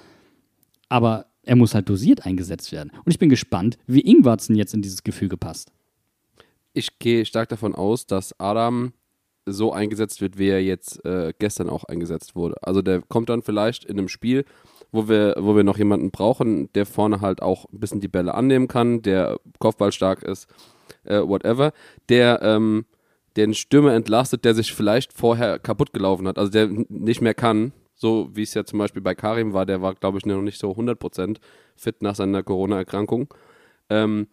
[0.90, 2.92] Aber er muss halt dosiert eingesetzt werden.
[3.04, 5.72] Und ich bin gespannt, wie Ingwarzen jetzt in dieses Gefüge passt.
[6.74, 8.94] Ich gehe stark davon aus, dass Adam
[9.46, 12.56] so eingesetzt wird, wie er jetzt äh, gestern auch eingesetzt wurde.
[12.62, 14.46] Also der kommt dann vielleicht in einem Spiel,
[14.92, 18.34] wo wir, wo wir noch jemanden brauchen, der vorne halt auch ein bisschen die Bälle
[18.34, 20.48] annehmen kann, der Kopfballstark ist,
[21.04, 21.74] äh, whatever,
[22.10, 22.86] der ähm,
[23.36, 27.72] den Stürmer entlastet, der sich vielleicht vorher kaputt gelaufen hat, also der nicht mehr kann,
[27.98, 30.60] so wie es ja zum Beispiel bei Karim war, der war, glaube ich, noch nicht
[30.60, 31.38] so 100%
[31.76, 33.34] fit nach seiner Corona-Erkrankung.
[33.90, 34.28] Ähm,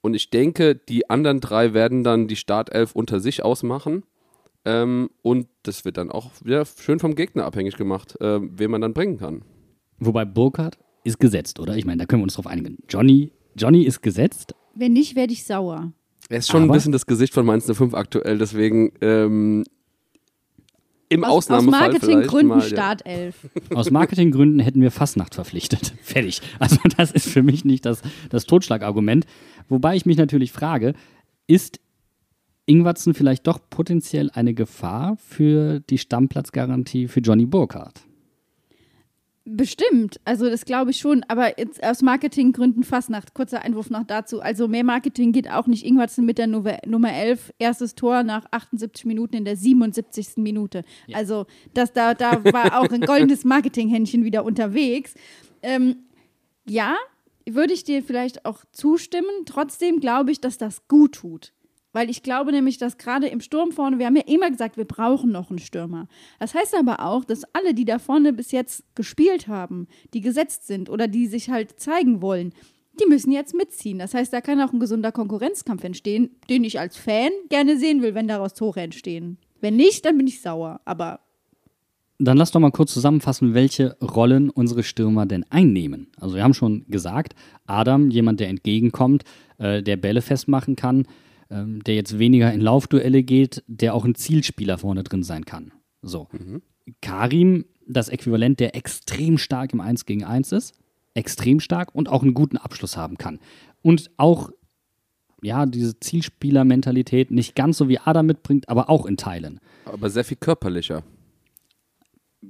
[0.00, 4.04] und ich denke, die anderen drei werden dann die Startelf unter sich ausmachen.
[4.64, 8.80] Ähm, und das wird dann auch wieder schön vom Gegner abhängig gemacht, äh, wen man
[8.80, 9.42] dann bringen kann.
[10.06, 11.76] Wobei Burkhardt ist gesetzt, oder?
[11.76, 12.78] Ich meine, da können wir uns drauf einigen.
[12.88, 14.54] Johnny, Johnny ist gesetzt.
[14.74, 15.92] Wenn nicht, werde ich sauer.
[16.28, 19.64] Er ist schon ein Aber- bisschen das Gesicht von Mainz 05 aktuell, deswegen ähm,
[21.10, 22.96] im Aus, aus Ausnahmefall Marketinggründen vielleicht mal, ja.
[22.96, 23.36] Startelf.
[23.74, 25.94] Aus Marketinggründen hätten wir Fastnacht verpflichtet.
[26.02, 26.40] Fertig.
[26.58, 29.26] Also das ist für mich nicht das, das Totschlagargument.
[29.68, 30.94] Wobei ich mich natürlich frage,
[31.46, 31.78] ist
[32.66, 38.00] Ingwatzen vielleicht doch potenziell eine Gefahr für die Stammplatzgarantie für Johnny Burkhardt?
[39.46, 43.34] Bestimmt, also das glaube ich schon, aber jetzt aus Marketinggründen Fastnacht.
[43.34, 44.40] Kurzer Einwurf noch dazu.
[44.40, 45.84] Also mehr Marketing geht auch nicht.
[45.84, 50.38] Ingwertsen mit der Nummer Nummer 11, erstes Tor nach 78 Minuten in der 77.
[50.38, 50.82] Minute.
[51.12, 55.14] Also das, da, da war auch ein goldenes Marketinghändchen wieder unterwegs.
[55.62, 55.96] Ähm,
[56.66, 56.96] ja,
[57.46, 59.44] würde ich dir vielleicht auch zustimmen.
[59.44, 61.52] Trotzdem glaube ich, dass das gut tut.
[61.94, 64.84] Weil ich glaube nämlich, dass gerade im Sturm vorne, wir haben ja immer gesagt, wir
[64.84, 66.08] brauchen noch einen Stürmer.
[66.40, 70.66] Das heißt aber auch, dass alle, die da vorne bis jetzt gespielt haben, die gesetzt
[70.66, 72.52] sind oder die sich halt zeigen wollen,
[73.00, 74.00] die müssen jetzt mitziehen.
[74.00, 78.02] Das heißt, da kann auch ein gesunder Konkurrenzkampf entstehen, den ich als Fan gerne sehen
[78.02, 79.38] will, wenn daraus Tore entstehen.
[79.60, 80.80] Wenn nicht, dann bin ich sauer.
[80.84, 81.20] Aber
[82.18, 86.08] Dann lass doch mal kurz zusammenfassen, welche Rollen unsere Stürmer denn einnehmen.
[86.18, 87.34] Also wir haben schon gesagt,
[87.66, 89.22] Adam, jemand, der entgegenkommt,
[89.58, 91.06] äh, der Bälle festmachen kann,
[91.54, 95.72] ähm, der jetzt weniger in Laufduelle geht, der auch ein Zielspieler vorne drin sein kann.
[96.02, 96.28] So.
[97.00, 100.74] Karim, das Äquivalent, der extrem stark im 1 gegen 1 ist,
[101.14, 103.38] extrem stark und auch einen guten Abschluss haben kann.
[103.82, 104.50] Und auch
[105.42, 109.60] ja, diese Zielspieler-Mentalität nicht ganz so wie Adam mitbringt, aber auch in Teilen.
[109.84, 111.04] Aber sehr viel körperlicher.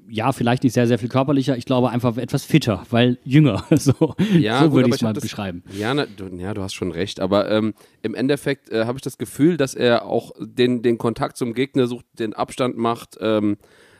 [0.08, 3.64] Ja, vielleicht nicht sehr, sehr viel körperlicher, ich glaube einfach etwas fitter, weil jünger.
[3.76, 5.62] So, Ja, so gut, würde ich es mal das- beschreiben.
[5.76, 7.20] Ja, na, du, ja, du hast schon recht.
[7.20, 11.36] Aber ähm, im Endeffekt äh, habe ich das Gefühl, dass er auch den, den Kontakt
[11.36, 13.16] zum Gegner sucht, den Abstand macht.
[13.20, 13.56] Ähm,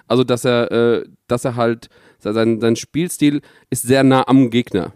[0.07, 1.88] also, dass er, äh, dass er halt,
[2.18, 3.40] sein, sein Spielstil
[3.70, 4.92] ist sehr nah am Gegner.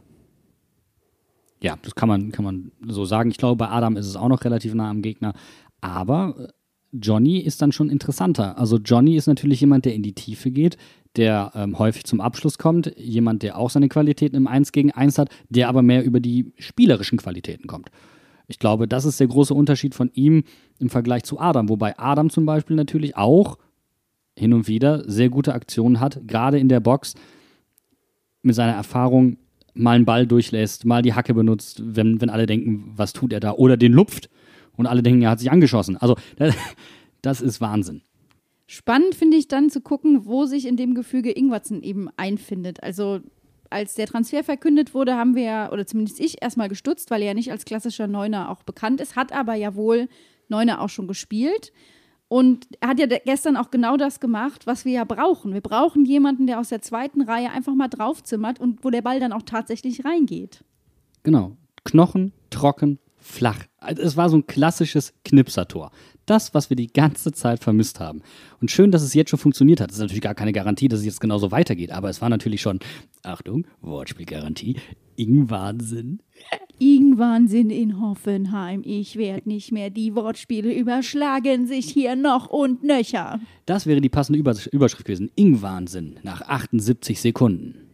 [1.60, 3.30] Ja, das kann man, kann man so sagen.
[3.30, 5.32] Ich glaube, bei Adam ist es auch noch relativ nah am Gegner.
[5.80, 6.48] Aber äh,
[6.92, 8.58] Johnny ist dann schon interessanter.
[8.58, 10.76] Also Johnny ist natürlich jemand, der in die Tiefe geht,
[11.16, 15.18] der ähm, häufig zum Abschluss kommt, jemand, der auch seine Qualitäten im 1 gegen 1
[15.18, 17.90] hat, der aber mehr über die spielerischen Qualitäten kommt.
[18.46, 20.44] Ich glaube, das ist der große Unterschied von ihm
[20.78, 21.68] im Vergleich zu Adam.
[21.68, 23.58] Wobei Adam zum Beispiel natürlich auch
[24.36, 27.14] hin und wieder sehr gute Aktionen hat, gerade in der Box
[28.42, 29.36] mit seiner Erfahrung
[29.74, 33.40] mal einen Ball durchlässt, mal die Hacke benutzt, wenn, wenn alle denken, was tut er
[33.40, 34.30] da, oder den lupft
[34.78, 35.98] und alle denken, er hat sich angeschossen.
[35.98, 36.54] Also das,
[37.22, 38.02] das ist Wahnsinn.
[38.66, 42.82] Spannend finde ich dann zu gucken, wo sich in dem Gefüge Ingwertsen eben einfindet.
[42.82, 43.20] Also
[43.70, 47.28] als der Transfer verkündet wurde, haben wir ja, oder zumindest ich, erstmal gestutzt, weil er
[47.28, 50.08] ja nicht als klassischer Neuner auch bekannt ist, hat aber ja wohl
[50.48, 51.72] Neuner auch schon gespielt.
[52.28, 55.54] Und er hat ja gestern auch genau das gemacht, was wir ja brauchen.
[55.54, 59.18] Wir brauchen jemanden, der aus der zweiten Reihe einfach mal draufzimmert und wo der Ball
[59.18, 60.62] dann auch tatsächlich reingeht.
[61.22, 61.56] Genau.
[61.84, 62.98] Knochen, trocken,
[63.28, 63.64] flach.
[63.80, 65.90] Es war so ein klassisches Knipsertor.
[66.26, 68.22] Das, was wir die ganze Zeit vermisst haben.
[68.60, 69.90] Und schön, dass es jetzt schon funktioniert hat.
[69.90, 71.90] Das ist natürlich gar keine Garantie, dass es jetzt genauso weitergeht.
[71.90, 72.80] Aber es war natürlich schon,
[73.22, 74.76] Achtung, Wortspielgarantie,
[75.16, 76.20] Ingwahnsinn.
[76.78, 78.82] Ingwahnsinn in Hoffenheim.
[78.84, 79.90] Ich werde nicht mehr.
[79.90, 83.40] Die Wortspiele überschlagen sich hier noch und nöcher.
[83.66, 85.30] Das wäre die passende Übers Überschrift gewesen.
[85.34, 87.88] Ingwahnsinn nach 78 Sekunden.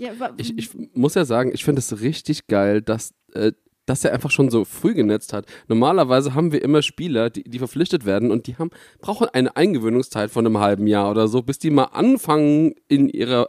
[0.00, 3.52] Ja, Ich, ich muss ja sagen, ich finde es richtig geil, dass, äh,
[3.86, 5.46] dass er einfach schon so früh genetzt hat.
[5.68, 8.70] Normalerweise haben wir immer Spieler, die, die verpflichtet werden und die haben,
[9.00, 13.48] brauchen eine Eingewöhnungszeit von einem halben Jahr oder so, bis die mal anfangen, in ihrer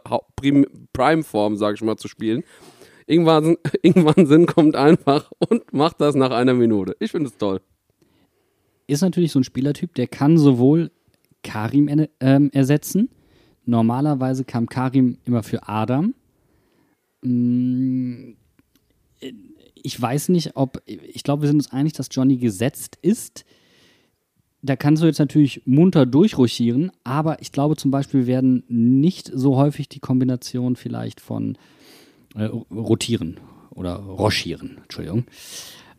[0.92, 2.42] Prime-Form, sag ich mal, zu spielen.
[3.06, 6.96] Irgendwann, irgendwann Sinn kommt einfach und macht das nach einer Minute.
[6.98, 7.60] Ich finde es toll.
[8.86, 10.90] Ist natürlich so ein Spielertyp, der kann sowohl
[11.42, 13.08] Karim ähm, ersetzen.
[13.66, 16.14] Normalerweise kam Karim immer für Adam.
[17.24, 18.34] Äh,
[19.86, 23.44] Ich weiß nicht, ob, ich glaube, wir sind uns einig, dass Johnny gesetzt ist.
[24.62, 29.56] Da kannst du jetzt natürlich munter durchrochieren, aber ich glaube zum Beispiel werden nicht so
[29.56, 31.58] häufig die Kombination vielleicht von
[32.34, 33.38] äh, rotieren
[33.70, 35.26] oder rochieren, Entschuldigung.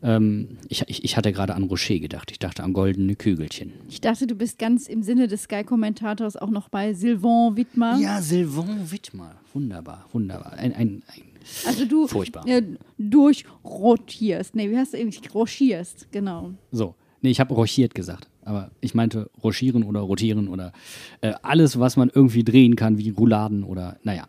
[0.02, 2.32] Ähm, ich, ich, ich hatte gerade an Rocher gedacht.
[2.32, 3.72] Ich dachte an goldene Kügelchen.
[3.88, 7.98] ich dachte, du bist ganz im Sinne des Sky-Kommentators auch noch bei Sylvain Wittmer.
[7.98, 9.36] Ja, Sylvain Wittmer.
[9.54, 10.54] Wunderbar, wunderbar.
[10.54, 11.22] Ein, ein, ein
[11.66, 12.46] Also du Furchtbar.
[12.46, 12.62] äh,
[12.98, 14.54] durchrotierst.
[14.54, 15.34] Nee, wie heißt du eigentlich?
[15.34, 16.50] Rochierst, genau.
[16.70, 16.94] So.
[17.22, 18.28] Nee, ich habe rochiert gesagt.
[18.44, 20.72] Aber ich meinte rochieren oder rotieren oder
[21.20, 24.28] äh, alles, was man irgendwie drehen kann, wie Rouladen oder, naja.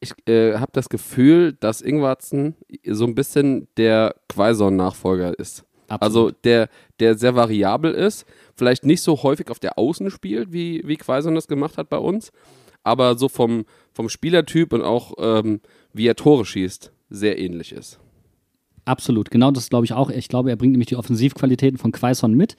[0.00, 5.64] Ich äh, habe das Gefühl, dass Ingwarzen so ein bisschen der Quaison-Nachfolger ist.
[5.88, 6.02] Absolut.
[6.02, 6.68] Also der,
[7.00, 8.24] der sehr variabel ist,
[8.56, 11.98] vielleicht nicht so häufig auf der Außen spielt, wie, wie Quaison das gemacht hat bei
[11.98, 12.32] uns,
[12.82, 15.60] aber so vom, vom Spielertyp und auch ähm,
[15.92, 17.98] wie er Tore schießt, sehr ähnlich ist.
[18.84, 20.10] Absolut, genau das glaube ich auch.
[20.10, 22.56] Ich glaube, er bringt nämlich die Offensivqualitäten von Quaison mit,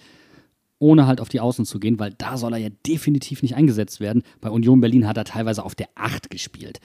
[0.80, 4.00] ohne halt auf die Außen zu gehen, weil da soll er ja definitiv nicht eingesetzt
[4.00, 4.24] werden.
[4.40, 6.80] Bei Union Berlin hat er teilweise auf der 8 gespielt.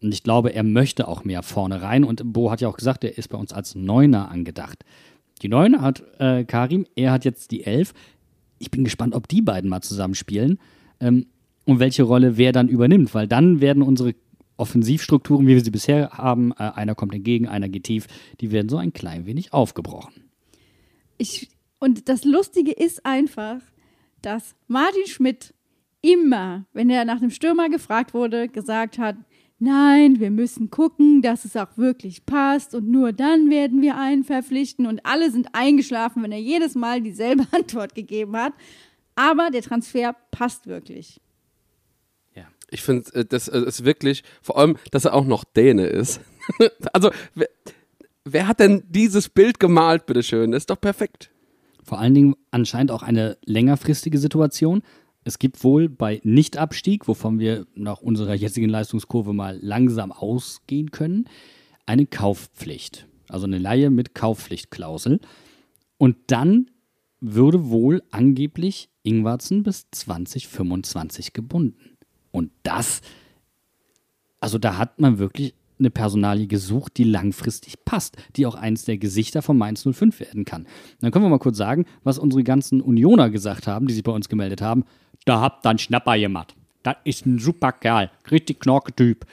[0.00, 2.04] Und ich glaube, er möchte auch mehr vorne rein.
[2.04, 4.84] Und Bo hat ja auch gesagt, er ist bei uns als Neuner angedacht.
[5.42, 7.92] Die Neuner hat äh, Karim, er hat jetzt die 11.
[8.58, 10.58] Ich bin gespannt, ob die beiden mal zusammen spielen
[11.00, 11.26] ähm,
[11.68, 14.14] und welche Rolle wer dann übernimmt, weil dann werden unsere
[14.56, 18.06] Offensivstrukturen, wie wir sie bisher haben, äh, einer kommt entgegen, einer geht tief,
[18.40, 20.30] die werden so ein klein wenig aufgebrochen.
[21.18, 23.60] Ich, und das Lustige ist einfach,
[24.22, 25.52] dass Martin Schmidt
[26.00, 29.16] immer, wenn er nach dem Stürmer gefragt wurde, gesagt hat,
[29.58, 34.24] nein, wir müssen gucken, dass es auch wirklich passt und nur dann werden wir einen
[34.24, 38.54] verpflichten und alle sind eingeschlafen, wenn er jedes Mal dieselbe Antwort gegeben hat.
[39.16, 41.20] Aber der Transfer passt wirklich.
[42.70, 46.20] Ich finde, äh, das äh, ist wirklich, vor allem, dass er auch noch Däne ist.
[46.92, 47.48] also, we-
[48.24, 50.52] wer hat denn dieses Bild gemalt, bitteschön?
[50.52, 51.30] Das ist doch perfekt.
[51.82, 54.82] Vor allen Dingen anscheinend auch eine längerfristige Situation.
[55.24, 61.24] Es gibt wohl bei Nichtabstieg, wovon wir nach unserer jetzigen Leistungskurve mal langsam ausgehen können,
[61.86, 63.06] eine Kaufpflicht.
[63.28, 65.20] Also eine Laie mit Kaufpflichtklausel.
[65.98, 66.70] Und dann
[67.20, 71.96] würde wohl angeblich Ingwarzen bis 2025 gebunden.
[72.38, 73.00] Und das,
[74.40, 78.98] also da hat man wirklich eine Personalie gesucht, die langfristig passt, die auch eins der
[78.98, 80.66] Gesichter von Mainz 05 werden kann.
[81.00, 84.12] Dann können wir mal kurz sagen, was unsere ganzen Unioner gesagt haben, die sich bei
[84.12, 84.84] uns gemeldet haben.
[85.24, 86.54] Da habt einen Schnapper gemacht.
[86.82, 88.10] Das ist ein super Kerl.
[88.30, 89.26] Richtig Knorke-Typ.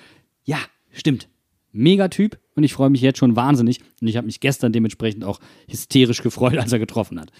[0.43, 0.59] Ja,
[0.91, 1.27] stimmt.
[1.71, 3.81] Megatyp und ich freue mich jetzt schon wahnsinnig.
[4.01, 7.31] Und ich habe mich gestern dementsprechend auch hysterisch gefreut, als er getroffen hat.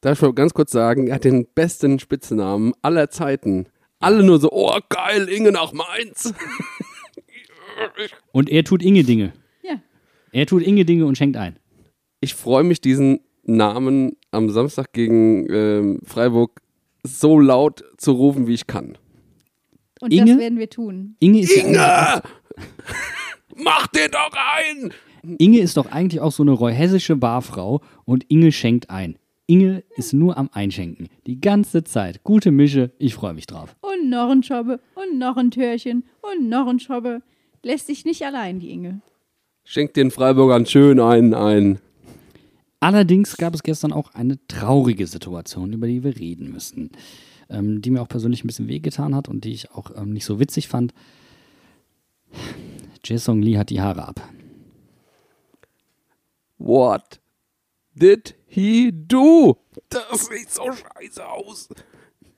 [0.00, 3.66] Darf ich mal ganz kurz sagen, er hat den besten Spitznamen aller Zeiten.
[4.00, 6.32] Alle nur so, oh geil, Inge nach Mainz.
[8.32, 9.32] Und er tut Inge Dinge.
[9.62, 9.80] Ja.
[10.32, 11.58] Er tut Inge Dinge und schenkt ein.
[12.20, 16.62] Ich freue mich, diesen Namen am Samstag gegen ähm, Freiburg
[17.02, 18.96] so laut zu rufen, wie ich kann.
[20.00, 20.32] Und Inge?
[20.32, 21.16] das werden wir tun.
[21.20, 22.22] Inge ist, Inge!
[23.56, 24.92] Mach den doch ein!
[25.38, 29.18] Inge ist doch eigentlich auch so eine reuhessische Barfrau und Inge schenkt ein.
[29.50, 31.08] Inge ist nur am Einschenken.
[31.26, 32.22] Die ganze Zeit.
[32.22, 32.92] Gute Mische.
[32.98, 33.74] Ich freue mich drauf.
[33.80, 37.20] Und noch ein Schobbe und noch ein Türchen und noch ein Schobbe.
[37.64, 39.00] Lässt sich nicht allein, die Inge.
[39.64, 41.80] Schenkt den Freiburgern schön einen ein.
[42.78, 46.90] Allerdings gab es gestern auch eine traurige Situation, über die wir reden müssen,
[47.48, 50.26] ähm, die mir auch persönlich ein bisschen wehgetan hat und die ich auch ähm, nicht
[50.26, 50.94] so witzig fand.
[53.04, 54.20] Jason Lee hat die Haare ab.
[56.56, 57.18] What
[57.96, 59.56] did he do?
[59.88, 61.68] Das sieht so scheiße aus.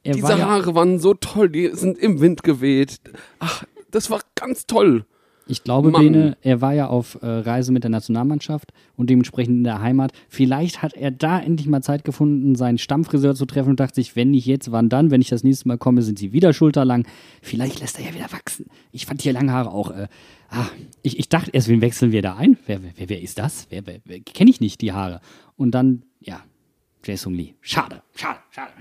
[0.05, 3.01] Er war Diese ja, Haare waren so toll, die sind im Wind geweht.
[3.39, 5.05] Ach, das war ganz toll.
[5.47, 6.03] ich glaube, Mann.
[6.03, 10.13] Bene, er war ja auf äh, Reise mit der Nationalmannschaft und dementsprechend in der Heimat.
[10.29, 14.17] Vielleicht hat er da endlich mal Zeit gefunden, seinen Stammfriseur zu treffen und dachte sich,
[14.17, 15.11] wenn nicht jetzt, wann dann?
[15.11, 17.07] Wenn ich das nächste Mal komme, sind sie wieder schulterlang.
[17.41, 18.67] Vielleicht lässt er ja wieder wachsen.
[18.91, 19.91] Ich fand hier lange Haare auch.
[19.93, 20.09] Äh,
[20.49, 20.67] ah,
[21.03, 22.57] ich, ich dachte erst, wen wechseln wir da ein?
[22.67, 23.67] Wer, wer, wer ist das?
[23.71, 25.21] Wer, wer, wer kenne ich nicht, die Haare?
[25.63, 26.43] Und dann, ja,
[27.05, 27.55] Jason Lee.
[27.61, 28.73] Schade, schade, schade.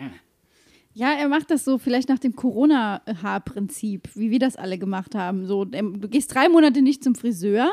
[0.95, 5.45] Ja, er macht das so vielleicht nach dem Corona-Haarprinzip, wie wir das alle gemacht haben.
[5.45, 7.69] So, ähm, du gehst drei Monate nicht zum Friseur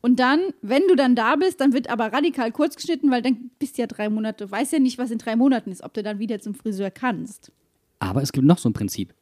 [0.00, 3.50] und dann, wenn du dann da bist, dann wird aber radikal kurz geschnitten, weil dann
[3.58, 6.02] bist du ja drei Monate, weiß ja nicht, was in drei Monaten ist, ob du
[6.02, 7.52] dann wieder zum Friseur kannst.
[7.98, 9.12] Aber es gibt noch so ein Prinzip.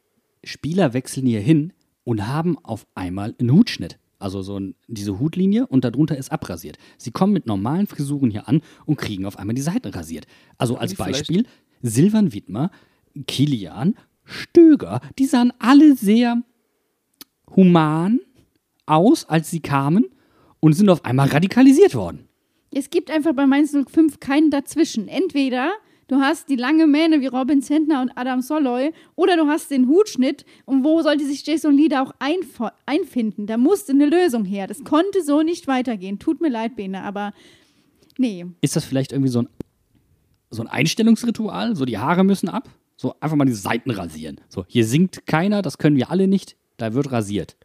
[0.45, 1.73] Spieler wechseln hier hin
[2.05, 3.99] und haben auf einmal einen Hutschnitt.
[4.19, 6.77] Also so ein, diese Hutlinie und darunter ist abrasiert.
[6.97, 10.25] Sie kommen mit normalen Frisuren hier an und kriegen auf einmal die Seiten rasiert.
[10.57, 11.45] Also als Beispiel
[11.81, 12.71] Silvan Widmer,
[13.27, 16.41] Kilian, Stöger, die sahen alle sehr
[17.55, 18.19] human
[18.85, 20.05] aus, als sie kamen
[20.59, 22.27] und sind auf einmal radikalisiert worden.
[22.71, 25.07] Es gibt einfach bei Mainz 05 keinen dazwischen.
[25.07, 25.71] Entweder
[26.07, 29.87] du hast die lange Mähne wie Robin Zentner und Adam Soloy oder du hast den
[29.87, 30.45] Hutschnitt.
[30.65, 33.47] Und wo sollte sich Jason Lee da auch einf- einfinden?
[33.47, 34.67] Da musste eine Lösung her.
[34.67, 36.19] Das konnte so nicht weitergehen.
[36.19, 37.33] Tut mir leid, Bene, aber
[38.17, 38.45] nee.
[38.61, 39.49] Ist das vielleicht irgendwie so ein,
[40.49, 41.75] so ein Einstellungsritual?
[41.75, 42.69] So die Haare müssen ab?
[42.97, 44.39] So einfach mal die Seiten rasieren.
[44.47, 47.57] So, hier singt keiner, das können wir alle nicht, da wird rasiert.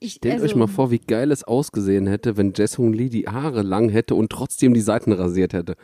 [0.00, 3.26] Ich, Stellt also, euch mal vor, wie geil es ausgesehen hätte, wenn Jason Lee die
[3.28, 5.76] Haare lang hätte und trotzdem die Seiten rasiert hätte.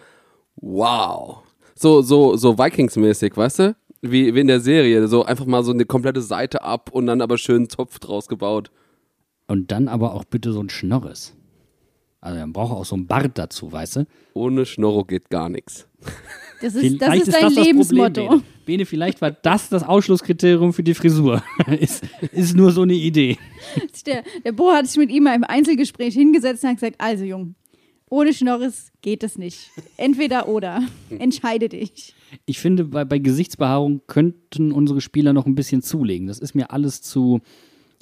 [0.57, 1.43] Wow.
[1.75, 3.77] So, so, so Vikings-mäßig, weißt du?
[4.01, 5.09] Wie, wie in der Serie.
[5.09, 8.29] So einfach mal so eine komplette Seite ab und dann aber schön einen Zopf draus
[8.29, 8.71] gebaut.
[9.47, 11.35] Und dann aber auch bitte so ein Schnorres.
[12.21, 14.07] Also man braucht auch so ein Bart dazu, weißt du?
[14.33, 15.87] Ohne Schnorro geht gar nichts.
[16.63, 18.23] Das ist, das ist dein das das Lebensmotto.
[18.23, 18.43] Problem, Bene.
[18.65, 21.43] Bene, vielleicht war das das Ausschlusskriterium für die Frisur.
[21.79, 22.03] ist,
[22.33, 23.37] ist nur so eine Idee.
[24.07, 27.25] Der, der Bo hat sich mit ihm mal im Einzelgespräch hingesetzt und hat gesagt: Also,
[27.25, 27.55] Jung,
[28.11, 29.71] ohne Schnorris geht es nicht.
[29.97, 30.83] Entweder oder.
[31.19, 32.15] Entscheide dich.
[32.47, 36.27] Ich finde, bei, bei Gesichtsbehaarung könnten unsere Spieler noch ein bisschen zulegen.
[36.27, 37.41] Das ist mir alles zu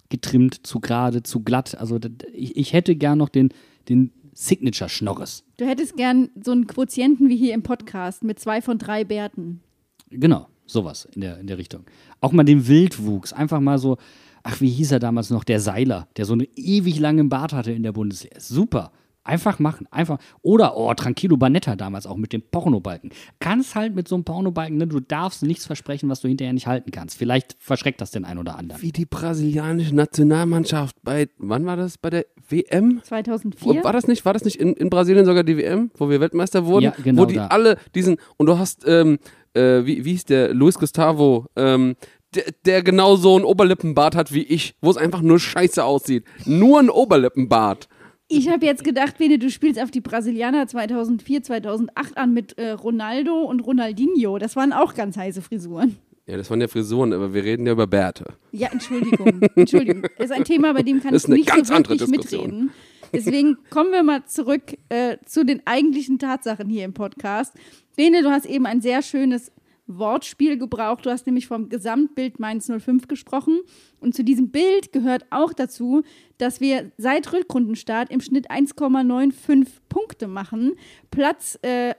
[0.08, 1.76] getrimmt, zu gerade, zu glatt.
[1.76, 1.98] Also
[2.34, 3.50] ich, ich hätte gern noch den,
[3.88, 5.44] den Signature-Schnorres.
[5.56, 9.62] Du hättest gern so einen Quotienten wie hier im Podcast mit zwei von drei Bärten.
[10.10, 11.84] Genau, sowas in der, in der Richtung.
[12.20, 13.32] Auch mal den Wildwuchs.
[13.32, 13.96] Einfach mal so,
[14.42, 15.44] ach, wie hieß er damals noch?
[15.44, 18.38] Der Seiler, der so einen ewig langen Bart hatte in der Bundesliga.
[18.40, 18.92] Super.
[19.24, 20.18] Einfach machen, einfach.
[20.42, 23.10] Oder, oh, Tranquilo Banetta damals auch mit dem Pornobalken.
[23.38, 26.66] Kannst halt mit so einem Pornobalken, ne, du darfst nichts versprechen, was du hinterher nicht
[26.66, 27.16] halten kannst.
[27.16, 28.82] Vielleicht verschreckt das den einen oder anderen.
[28.82, 31.98] Wie die brasilianische Nationalmannschaft bei, wann war das?
[31.98, 33.00] Bei der WM?
[33.04, 33.80] 2004.
[33.80, 36.20] Oh, war das nicht, war das nicht in, in Brasilien sogar die WM, wo wir
[36.20, 36.84] Weltmeister wurden?
[36.86, 37.46] Ja, genau Wo die da.
[37.46, 39.18] alle diesen, und du hast, ähm,
[39.54, 41.94] äh, wie, wie hieß der, Luis Gustavo, ähm,
[42.34, 46.24] der, der genau so einen Oberlippenbart hat wie ich, wo es einfach nur scheiße aussieht.
[46.44, 47.88] Nur ein Oberlippenbart.
[48.34, 52.70] Ich habe jetzt gedacht, Bene, du spielst auf die Brasilianer 2004, 2008 an mit äh,
[52.70, 54.38] Ronaldo und Ronaldinho.
[54.38, 55.98] Das waren auch ganz heiße Frisuren.
[56.26, 58.24] Ja, das waren ja Frisuren, aber wir reden ja über Bärte.
[58.52, 59.42] Ja, Entschuldigung.
[59.54, 60.06] Entschuldigung.
[60.16, 62.70] Das ist ein Thema, bei dem kann ich nicht ganz so wirklich mitreden.
[63.12, 67.52] Deswegen kommen wir mal zurück äh, zu den eigentlichen Tatsachen hier im Podcast.
[67.96, 69.52] Bene, du hast eben ein sehr schönes
[69.86, 71.04] Wortspiel gebraucht.
[71.06, 73.60] Du hast nämlich vom Gesamtbild Mainz 05 gesprochen.
[74.00, 76.02] Und zu diesem Bild gehört auch dazu,
[76.38, 80.74] dass wir seit Rückrundenstart im Schnitt 1,95 Punkte machen.
[81.10, 81.94] Platz äh,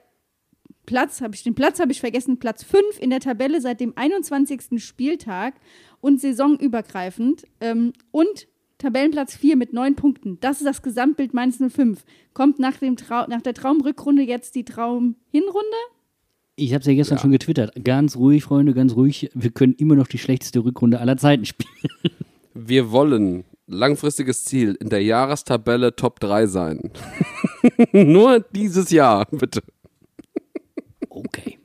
[0.85, 3.93] Platz, habe ich den Platz habe ich vergessen, Platz 5 in der Tabelle seit dem
[3.95, 4.83] 21.
[4.83, 5.55] Spieltag
[6.01, 8.47] und saisonübergreifend ähm, und
[8.79, 10.39] Tabellenplatz 4 mit 9 Punkten.
[10.41, 12.03] Das ist das Gesamtbild Mainz 05.
[12.33, 15.77] Kommt nach, dem Trau nach der Traumrückrunde jetzt die Traumhinrunde?
[16.55, 17.71] Ich habe es ja gestern schon getwittert.
[17.83, 19.29] Ganz ruhig, Freunde, ganz ruhig.
[19.33, 21.69] Wir können immer noch die schlechteste Rückrunde aller Zeiten spielen.
[22.53, 26.91] Wir wollen langfristiges Ziel in der Jahrestabelle Top 3 sein.
[27.91, 29.61] Nur dieses Jahr, bitte.
[31.09, 31.57] Okay.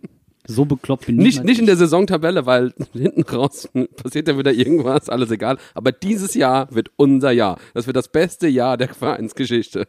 [0.47, 1.68] So bekloppt bin Nicht, niemand nicht in ich.
[1.68, 5.59] der Saisontabelle, weil hinten raus passiert ja wieder irgendwas, alles egal.
[5.74, 7.59] Aber dieses Jahr wird unser Jahr.
[7.74, 9.86] Das wird das beste Jahr der Vereinsgeschichte.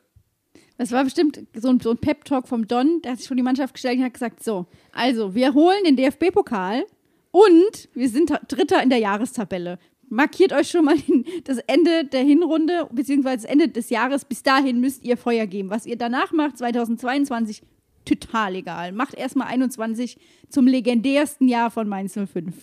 [0.80, 3.43] Das war bestimmt so ein, so ein Pep-Talk vom Don, der hat sich vor die
[3.43, 6.86] Mannschaft gestellt und hat gesagt, so, also wir holen den DFB-Pokal
[7.32, 9.77] und wir sind Dritter in der Jahrestabelle.
[10.07, 10.95] Markiert euch schon mal
[11.43, 14.23] das Ende der Hinrunde, beziehungsweise das Ende des Jahres.
[14.23, 15.69] Bis dahin müsst ihr Feuer geben.
[15.69, 17.61] Was ihr danach macht, 2022,
[18.05, 18.93] total egal.
[18.93, 20.17] Macht erstmal 21
[20.47, 22.55] zum legendärsten Jahr von Mainz 05.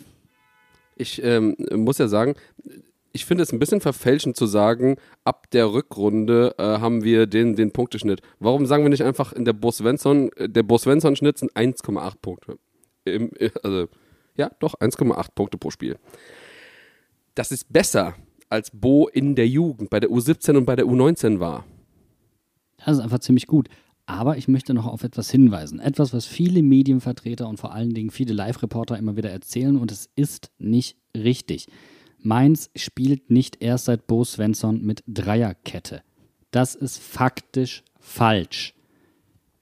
[0.96, 2.34] Ich ähm, muss ja sagen,
[3.16, 7.56] ich finde es ein bisschen verfälschend zu sagen, ab der Rückrunde äh, haben wir den,
[7.56, 8.20] den Punkteschnitt.
[8.38, 12.14] Warum sagen wir nicht einfach in der Bo Svensson, äh, der Bo Svensson-Schnitt sind 1,8
[12.20, 12.58] Punkte.
[13.06, 13.88] Im, äh, also,
[14.36, 15.96] ja, doch, 1,8 Punkte pro Spiel.
[17.34, 18.14] Das ist besser,
[18.50, 21.64] als Bo in der Jugend bei der U17 und bei der U19 war.
[22.84, 23.68] Das ist einfach ziemlich gut.
[24.04, 25.80] Aber ich möchte noch auf etwas hinweisen.
[25.80, 30.10] Etwas, was viele Medienvertreter und vor allen Dingen viele Live-Reporter immer wieder erzählen und es
[30.14, 31.68] ist nicht richtig.
[32.26, 36.02] Mainz spielt nicht erst seit Bo Svensson mit Dreierkette.
[36.50, 38.74] Das ist faktisch falsch.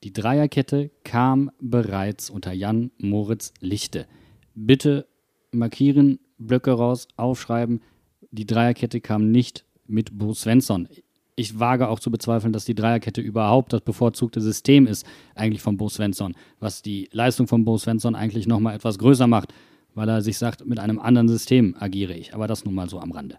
[0.03, 4.07] Die Dreierkette kam bereits unter Jan Moritz Lichte.
[4.55, 5.07] Bitte
[5.53, 7.83] markieren, Blöcke raus, aufschreiben.
[8.31, 10.89] Die Dreierkette kam nicht mit Bo Svensson.
[11.37, 15.05] Ich wage auch zu bezweifeln, dass die Dreierkette überhaupt das bevorzugte System ist,
[15.35, 19.53] eigentlich von Bo Svensson, was die Leistung von Bo Svensson eigentlich nochmal etwas größer macht,
[19.95, 22.35] weil er sich sagt, mit einem anderen System agiere ich.
[22.35, 23.39] Aber das nun mal so am Rande.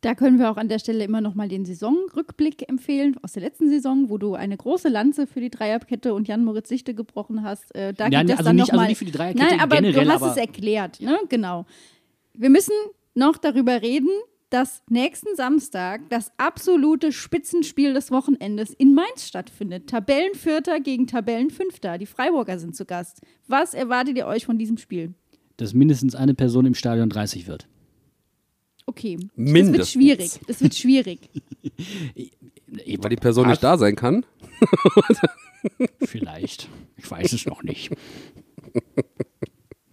[0.00, 3.42] Da können wir auch an der Stelle immer noch mal den Saisonrückblick empfehlen aus der
[3.42, 7.42] letzten Saison, wo du eine große Lanze für die Dreierkette und Jan Moritz Sichte gebrochen
[7.42, 7.74] hast.
[7.74, 9.44] Äh, da Ja, gibt es also dann nicht- noch also mal, nicht für die Dreierkette
[9.44, 11.18] Nein, aber generell, du hast aber- es erklärt, ne?
[11.28, 11.66] Genau.
[12.34, 12.74] Wir müssen
[13.16, 14.10] noch darüber reden,
[14.50, 19.88] dass nächsten Samstag das absolute Spitzenspiel des Wochenendes in Mainz stattfindet.
[19.90, 21.98] Tabellenvierter gegen Tabellenfünfter.
[21.98, 23.20] Die Freiburger sind zu Gast.
[23.48, 25.12] Was erwartet ihr euch von diesem Spiel?
[25.58, 27.68] Dass mindestens eine Person im Stadion 30 wird.
[28.86, 29.16] Okay.
[29.16, 29.92] Das wird Mindestens.
[29.92, 30.40] schwierig.
[30.46, 31.28] Das wird schwierig.
[32.98, 34.24] Weil die Person nicht da sein kann.
[36.00, 36.68] Vielleicht.
[36.96, 37.90] Ich weiß es noch nicht.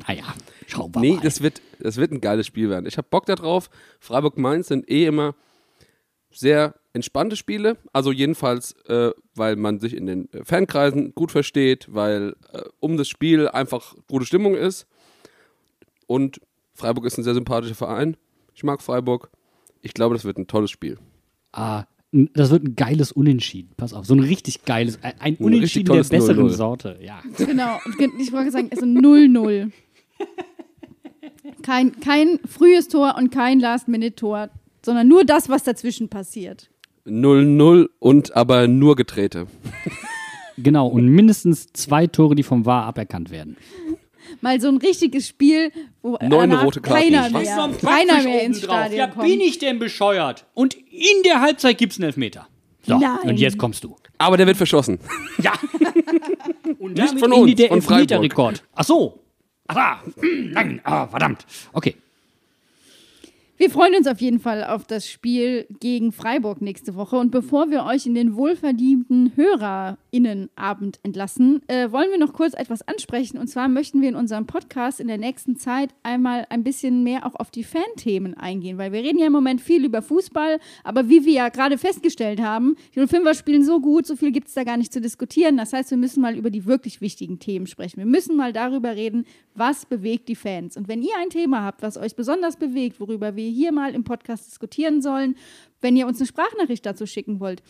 [0.07, 0.23] Naja,
[0.67, 1.21] schauen wir Nee, mal.
[1.23, 2.85] das wird, das wird ein geiles Spiel werden.
[2.85, 3.69] Ich habe Bock darauf.
[3.99, 5.35] Freiburg-Mainz sind eh immer
[6.31, 7.77] sehr entspannte Spiele.
[7.91, 12.97] Also jedenfalls, äh, weil man sich in den äh, Fankreisen gut versteht, weil äh, um
[12.97, 14.85] das Spiel einfach gute Stimmung ist.
[16.07, 16.41] Und
[16.73, 18.17] Freiburg ist ein sehr sympathischer Verein.
[18.53, 19.29] Ich mag Freiburg.
[19.81, 20.97] Ich glaube, das wird ein tolles Spiel.
[21.51, 23.71] Ah, das wird ein geiles Unentschieden.
[23.77, 26.49] Pass auf, so ein richtig geiles, ein, ein Unentschieden der besseren 0-0.
[26.49, 26.97] Sorte.
[27.01, 27.21] Ja.
[27.37, 27.79] Genau.
[28.19, 29.71] Ich wollte sagen, also 0-0.
[31.61, 34.49] Kein, kein frühes Tor und kein Last-Minute-Tor,
[34.83, 36.69] sondern nur das, was dazwischen passiert.
[37.05, 39.47] 0-0 und aber nur Getrete.
[40.57, 43.57] Genau, und mindestens zwei Tore, die vom VAR aberkannt werden.
[44.41, 45.71] Mal so ein richtiges Spiel,
[46.01, 47.11] wo Neun rote Karten.
[47.11, 49.25] keiner Was mehr, keiner mehr ins Stadion Ja, kommt.
[49.25, 50.45] bin ich denn bescheuert?
[50.53, 52.47] Und in der Halbzeit gibt's einen Elfmeter.
[52.83, 53.17] So, Nein.
[53.23, 53.95] und jetzt kommst du.
[54.17, 54.99] Aber der wird verschossen.
[55.41, 55.53] Ja.
[56.79, 58.11] und Nicht damit von endet uns, der von Freiburg.
[58.11, 58.63] Elfmeter-Rekord.
[58.75, 59.19] Ach so.
[59.67, 60.03] Ach, ah.
[60.21, 61.45] nein, ah, verdammt.
[61.73, 61.95] Okay.
[63.57, 67.15] Wir freuen uns auf jeden Fall auf das Spiel gegen Freiburg nächste Woche.
[67.15, 72.85] Und bevor wir euch in den wohlverdienten HörerInnenabend entlassen, äh, wollen wir noch kurz etwas
[72.85, 73.37] ansprechen.
[73.37, 77.25] Und zwar möchten wir in unserem Podcast in der nächsten Zeit einmal ein bisschen mehr
[77.25, 78.77] auch auf die Fanthemen eingehen.
[78.77, 82.41] Weil wir reden ja im Moment viel über Fußball, aber wie wir ja gerade festgestellt
[82.41, 85.55] haben, die 05er spielen so gut, so viel gibt es da gar nicht zu diskutieren.
[85.55, 87.99] Das heißt, wir müssen mal über die wirklich wichtigen Themen sprechen.
[87.99, 90.75] Wir müssen mal darüber reden, was bewegt die Fans.
[90.75, 94.03] Und wenn ihr ein Thema habt, was euch besonders bewegt, worüber wir hier mal im
[94.03, 95.35] Podcast diskutieren sollen,
[95.81, 97.61] wenn ihr uns eine Sprachnachricht dazu schicken wollt,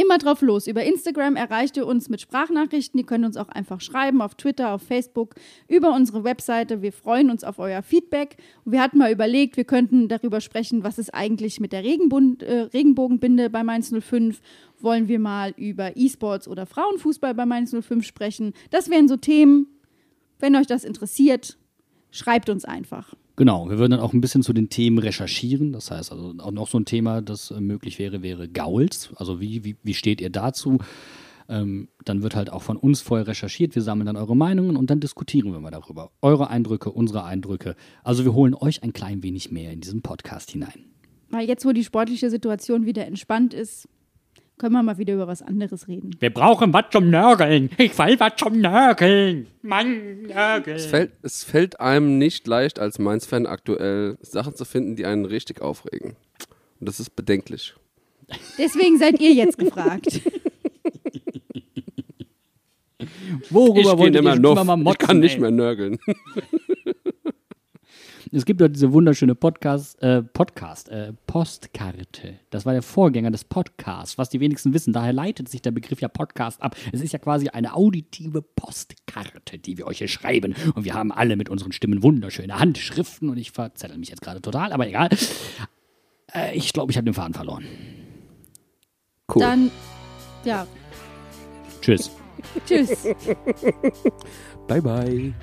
[0.00, 0.66] Immer drauf los.
[0.66, 2.98] Über Instagram erreicht ihr uns mit Sprachnachrichten.
[2.98, 5.34] Ihr könnt uns auch einfach schreiben auf Twitter, auf Facebook,
[5.68, 6.80] über unsere Webseite.
[6.80, 8.36] Wir freuen uns auf euer Feedback.
[8.64, 12.60] Wir hatten mal überlegt, wir könnten darüber sprechen, was ist eigentlich mit der Regenbund, äh,
[12.72, 14.40] Regenbogenbinde bei Mainz 05.
[14.78, 18.54] Wollen wir mal über E-Sports oder Frauenfußball bei Mainz 05 sprechen?
[18.70, 19.66] Das wären so Themen.
[20.38, 21.58] Wenn euch das interessiert,
[22.10, 23.14] schreibt uns einfach.
[23.40, 25.72] Genau, wir würden dann auch ein bisschen zu den Themen recherchieren.
[25.72, 29.08] Das heißt also auch noch so ein Thema, das äh, möglich wäre, wäre Gauls.
[29.16, 30.76] Also wie, wie, wie steht ihr dazu?
[31.48, 33.74] Ähm, dann wird halt auch von uns vorher recherchiert.
[33.74, 36.10] Wir sammeln dann eure Meinungen und dann diskutieren wir mal darüber.
[36.20, 37.76] Eure Eindrücke, unsere Eindrücke.
[38.04, 40.84] Also wir holen euch ein klein wenig mehr in diesen Podcast hinein.
[41.30, 43.88] Weil jetzt, wo die sportliche Situation wieder entspannt ist,
[44.60, 46.10] können wir mal wieder über was anderes reden.
[46.20, 47.70] Wir brauchen was zum Nörgeln.
[47.78, 49.46] Ich will was zum Nörgeln.
[49.62, 50.76] Mann, Nörgeln.
[50.76, 55.24] Es fällt, es fällt einem nicht leicht, als Mainz-Fan aktuell Sachen zu finden, die einen
[55.24, 56.14] richtig aufregen.
[56.78, 57.74] Und das ist bedenklich.
[58.58, 60.20] Deswegen seid ihr jetzt gefragt.
[63.48, 65.40] Worüber Ich, wollt immer immer mal ich motzen, kann nicht ey?
[65.40, 65.98] mehr nörgeln.
[68.32, 72.38] Es gibt dort diese wunderschöne Podcast, äh, Podcast, äh, Postkarte.
[72.50, 74.92] Das war der Vorgänger des Podcasts, was die wenigsten wissen.
[74.92, 76.76] Daher leitet sich der Begriff ja Podcast ab.
[76.92, 80.54] Es ist ja quasi eine auditive Postkarte, die wir euch hier schreiben.
[80.74, 83.30] Und wir haben alle mit unseren Stimmen wunderschöne Handschriften.
[83.30, 85.08] Und ich verzettel mich jetzt gerade total, aber egal.
[86.32, 87.64] Äh, ich glaube, ich habe den Faden verloren.
[89.34, 89.42] Cool.
[89.42, 89.70] Dann,
[90.44, 90.64] ja,
[91.80, 92.10] Tschüss.
[92.66, 93.08] tschüss.
[94.68, 95.34] bye, bye.